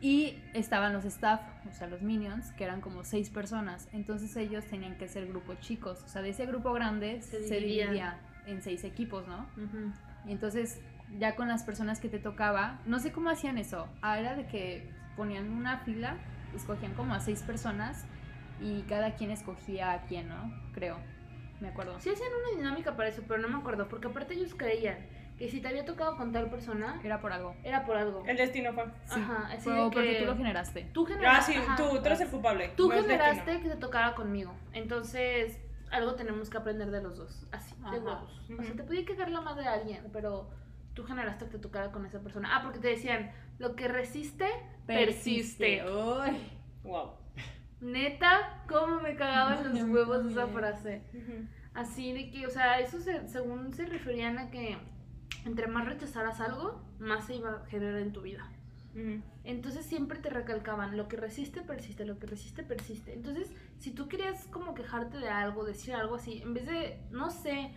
[0.02, 3.88] Y estaban los staff, o sea, los minions, que eran como seis personas.
[3.94, 6.04] Entonces ellos tenían que ser grupos chicos.
[6.04, 9.48] O sea, de ese grupo grande Se se, dividía en seis equipos, ¿no?
[10.28, 10.82] Y entonces,
[11.18, 13.88] ya con las personas que te tocaba, no sé cómo hacían eso.
[14.02, 16.18] Ah, era de que ponían una fila,
[16.56, 18.06] escogían como a seis personas
[18.62, 20.54] y cada quien escogía a quién, ¿no?
[20.74, 20.98] Creo.
[21.60, 22.00] Me acuerdo.
[22.00, 24.98] Sí hacían una dinámica para eso, pero no me acuerdo, porque aparte ellos creían
[25.38, 27.56] que si te había tocado con tal persona, Era por algo.
[27.64, 28.24] era por algo.
[28.26, 28.86] El destino fue.
[29.06, 30.90] Sí, Ajá, así fue de porque que- tú lo generaste.
[30.94, 31.76] Tú Ah, generaste, sí, ajá.
[31.76, 32.70] tú, tú eres el culpable.
[32.78, 34.54] Tú no generaste que te tocara conmigo.
[34.74, 35.60] Entonces,
[35.92, 37.48] algo tenemos que aprender de los dos.
[37.52, 37.92] Así, Ajá.
[37.92, 38.42] de huevos.
[38.60, 40.50] O sea, te podía cagar la madre a alguien, pero
[40.94, 42.50] tú generaste que te tocara con esa persona.
[42.56, 44.48] Ah, porque te decían, lo que resiste,
[44.88, 45.84] persiste.
[45.86, 46.38] Uy.
[46.84, 47.12] Wow.
[47.92, 51.02] Neta, cómo me cagaban los huevos esa frase.
[51.74, 54.78] Así de que, o sea, eso se- según se referían a que
[55.46, 58.50] entre más rechazaras algo, más se iba a generar en tu vida.
[59.44, 63.14] Entonces siempre te recalcaban, lo que resiste, persiste, lo que resiste, persiste.
[63.14, 67.30] Entonces, si tú querías como quejarte de algo, decir algo así, en vez de, no
[67.30, 67.72] sé,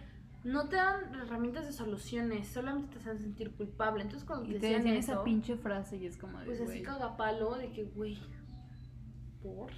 [0.45, 4.05] no te dan herramientas de soluciones, solamente te hacen sentir culpable.
[4.05, 6.61] Entonces cuando Y te decían decían eso, esa pinche frase y es como de, pues
[6.61, 8.17] así cagapalo de que, güey,
[9.43, 9.73] ¿por?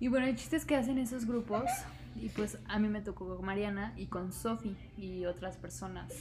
[0.00, 1.70] Y bueno, el chiste es que hacen esos grupos
[2.16, 6.12] y pues a mí me tocó con Mariana y con Sofi y otras personas.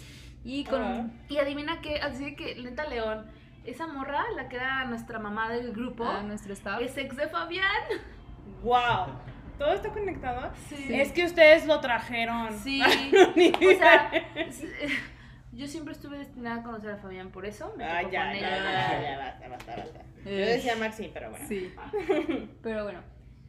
[0.44, 0.82] Y con...
[0.82, 1.08] Ah.
[1.30, 3.26] Y adivina qué, así que, neta León,
[3.66, 6.82] esa morra, la que era nuestra mamá del grupo, a nuestro staff.
[6.82, 7.66] es ex de Fabián.
[8.62, 9.16] Wow.
[9.58, 10.52] ¿Todo está conectado?
[10.68, 10.88] Sí.
[10.90, 12.58] Es que ustedes lo trajeron.
[12.60, 12.82] Sí.
[13.36, 14.12] O sea,
[15.54, 18.34] yo siempre estuve destinada a conocer a Fabián, por eso me Ah, ya, con ya,
[18.34, 18.50] ella.
[18.64, 20.02] ya, ya, basta, basta, basta.
[20.26, 20.46] Yo Eh.
[20.56, 21.46] decía Maxi, pero bueno.
[21.48, 21.72] Sí.
[22.64, 23.00] Pero bueno,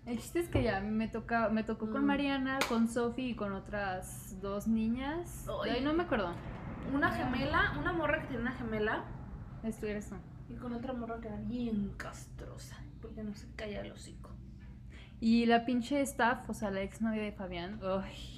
[0.06, 2.06] el chiste es que ya me toca, me tocó con Mm.
[2.06, 5.46] Mariana, con Sofi y con otras dos niñas.
[5.64, 5.70] Ay.
[5.76, 6.34] Ay, no me acuerdo.
[6.92, 9.04] Una gemela, una morra que tiene una gemela
[9.62, 10.16] Esto eres tú.
[10.50, 14.30] y con otra morra que era bien castrosa, porque no se calla el hocico.
[15.20, 18.33] Y la pinche staff, o sea, la exnovia de Fabián, uy,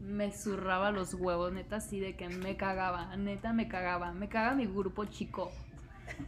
[0.00, 4.54] me zurraba los huevos, neta, así de que me cagaba, neta me cagaba, me caga
[4.54, 5.50] mi grupo chico.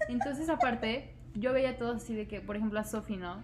[0.09, 3.43] Entonces, aparte, yo veía todo así de que, por ejemplo, a Sofi, ¿no?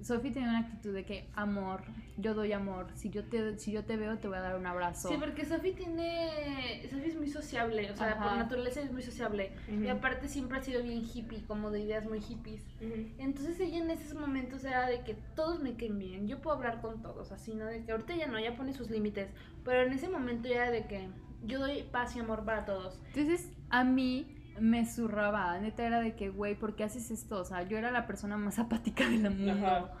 [0.00, 1.82] Sofi tenía una actitud de que, amor,
[2.16, 4.66] yo doy amor, si yo te, si yo te veo te voy a dar un
[4.66, 5.08] abrazo.
[5.08, 6.86] Sí, porque Sofi tiene.
[6.88, 8.24] Sofi es muy sociable, o sea, Ajá.
[8.24, 9.52] por naturaleza es muy sociable.
[9.68, 9.84] Ujú.
[9.84, 12.62] Y aparte siempre ha sido bien hippie, como de ideas muy hippies.
[12.80, 13.08] Ujú.
[13.18, 16.80] Entonces ella en esos momentos era de que todos me queden bien, yo puedo hablar
[16.80, 17.66] con todos, así, ¿no?
[17.66, 19.28] De que ahorita ya no, ya pone sus límites,
[19.64, 21.08] pero en ese momento ya era de que
[21.44, 23.00] yo doy paz y amor para todos.
[23.14, 27.40] Entonces, a mí me zurraba, neta era de que, güey, ¿por qué haces esto?
[27.40, 29.66] O sea, yo era la persona más apática del mundo.
[29.66, 29.92] Ajá.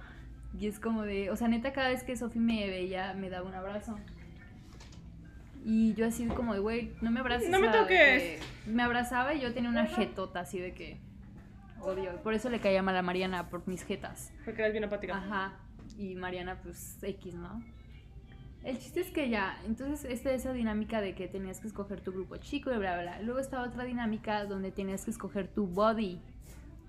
[0.58, 3.46] Y es como de, o sea, neta, cada vez que Sofi me veía, me daba
[3.46, 3.98] un abrazo.
[5.64, 7.50] Y yo así como de, güey, no me abraces.
[7.50, 7.88] No me toques.
[7.88, 10.98] que Me abrazaba y yo tenía una jetota así de que,
[11.80, 12.16] odio.
[12.22, 14.32] Por eso le caía mal a Mariana, por mis jetas.
[14.44, 15.16] Porque eres bien apática.
[15.16, 15.52] Ajá.
[15.98, 17.62] Y Mariana, pues, X, ¿no?
[18.68, 22.12] El chiste es que ya, entonces esta esa dinámica de que tenías que escoger tu
[22.12, 23.22] grupo chico y bla, bla, bla.
[23.22, 26.20] Luego estaba otra dinámica donde tenías que escoger tu body.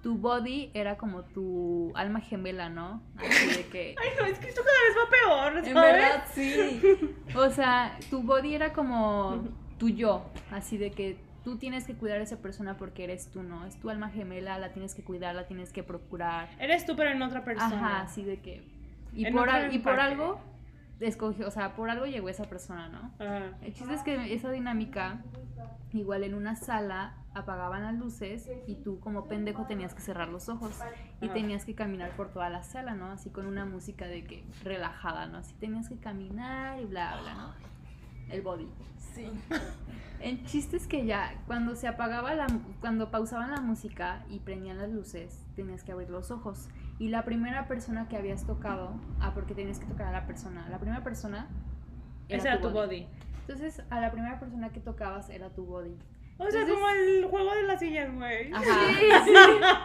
[0.03, 3.01] Tu body era como tu alma gemela, ¿no?
[3.15, 3.95] Así de que...
[4.01, 5.67] Ay, no, es que esto cada vez va peor, ¿sabes?
[5.69, 7.15] En verdad, sí.
[7.37, 9.41] O sea, tu body era como
[9.77, 11.15] tu yo, así de que
[11.45, 13.65] tú tienes que cuidar a esa persona porque eres tú, ¿no?
[13.65, 16.49] Es tu alma gemela, la tienes que cuidar, la tienes que procurar.
[16.59, 17.77] Eres tú, pero en otra persona.
[17.77, 18.67] Ajá, así de que...
[19.13, 20.41] Y, En por, al- y por algo
[20.99, 23.11] escogió, o sea, por algo llegó esa persona, ¿no?
[23.23, 23.57] Ajá.
[23.61, 25.23] El chiste es que esa dinámica,
[25.91, 30.49] igual en una sala apagaban las luces y tú como pendejo tenías que cerrar los
[30.49, 30.79] ojos
[31.21, 31.33] y Ajá.
[31.33, 33.11] tenías que caminar por toda la sala, ¿no?
[33.11, 35.37] Así con una música de que relajada, ¿no?
[35.37, 37.69] Así tenías que caminar y bla, bla, ¿no?
[38.31, 38.67] el body.
[39.13, 39.29] Sí.
[40.21, 42.47] El chiste es que ya, cuando se apagaba la,
[42.81, 46.67] cuando pausaban la música y prendían las luces, tenías que abrir los ojos.
[46.99, 48.91] Y la primera persona que habías tocado,
[49.21, 51.47] ah, porque tenías que tocar a la persona, la primera persona
[52.27, 53.07] Ese era tu body.
[53.41, 55.97] Entonces, a la primera persona que tocabas era tu body.
[56.37, 58.51] O sea, Entonces- como el juego de las sillas, güey.
[58.53, 58.65] Ajá.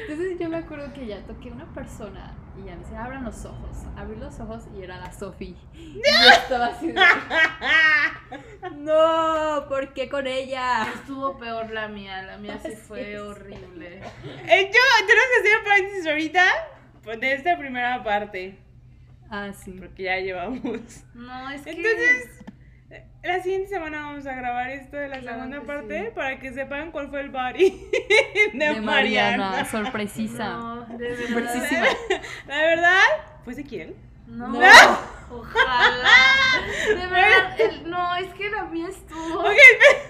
[0.00, 3.44] Entonces yo me acuerdo que ya toqué una persona y ya me decía, abran los
[3.44, 3.78] ojos.
[3.96, 5.56] Abrí los ojos y era la Sofi.
[5.74, 6.94] Y yo estaba así de,
[8.76, 10.86] no, ¿por qué con ella?
[10.94, 13.98] Estuvo peor la mía, la mía sí fue horrible.
[13.98, 16.44] Eh, yo tenemos que hacer paréntesis ahorita
[17.02, 18.58] pues, de esta primera parte.
[19.30, 19.72] Ah, sí.
[19.78, 21.04] Porque ya llevamos.
[21.14, 21.70] No, es que.
[21.70, 22.41] Entonces,
[23.22, 26.10] la siguiente semana vamos a grabar esto de la Claro segunda parte sí.
[26.14, 27.70] para que sepan cuál fue el body
[28.52, 29.64] de, De Mariana, Mariana.
[29.64, 30.48] sorpresisa.
[30.48, 31.26] No, de verdad.
[31.28, 31.86] Sorpresísima.
[32.46, 33.00] La verdad,
[33.44, 33.96] fue Ezequiel.
[34.26, 34.48] No.
[34.48, 34.60] No.
[35.30, 36.10] Ojalá.
[36.88, 39.40] De verdad, el- no, es que la mía estuvo.
[39.40, 39.56] Ok,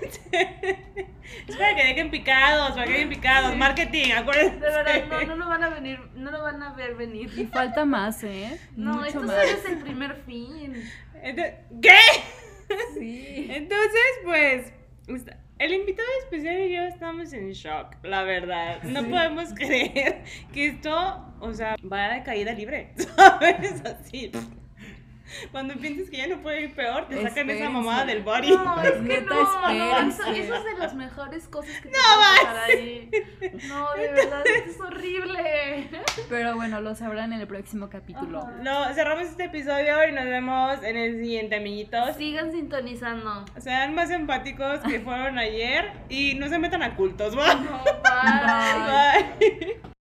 [0.02, 1.08] espérense.
[1.48, 3.56] Es para que dejen picados, para que dejen picados.
[3.56, 4.56] Marketing, acuérdense.
[4.56, 7.50] De verdad, no, no lo van a venir, no lo van a ver Y venir.
[7.52, 8.60] falta más, ¿eh?
[8.76, 9.30] No, Mucho esto más.
[9.36, 10.74] solo es el primer fin.
[11.22, 11.98] Entonces, ¿Qué?
[12.98, 13.46] Sí.
[13.50, 14.72] Entonces, pues,
[15.08, 18.82] está- el invitado especial y yo estamos en shock, la verdad.
[18.82, 19.06] No Sí.
[19.08, 23.80] podemos creer que esto, o sea, vaya de caída libre, ¿sabes?
[23.84, 24.32] Así.
[25.50, 28.50] Cuando piensas que ya no puede ir peor, te sacan esa mamada del body.
[28.50, 32.56] No, es que no, no, eso, es de las mejores cosas que te No pasar
[32.70, 33.10] ahí.
[33.68, 35.88] No, de verdad, esto es horrible.
[36.28, 38.40] Pero bueno, lo sabrán en el próximo capítulo.
[38.40, 38.52] Ajá.
[38.62, 42.16] No, cerramos este episodio y nos vemos en el siguiente, amiguitos.
[42.16, 43.44] Sigan sintonizando.
[43.58, 47.54] Sean más empáticos que fueron ayer y no se metan a cultos, ¿va?
[47.54, 48.02] No, bye.
[49.48, 49.80] Bye.
[49.80, 49.92] Bye.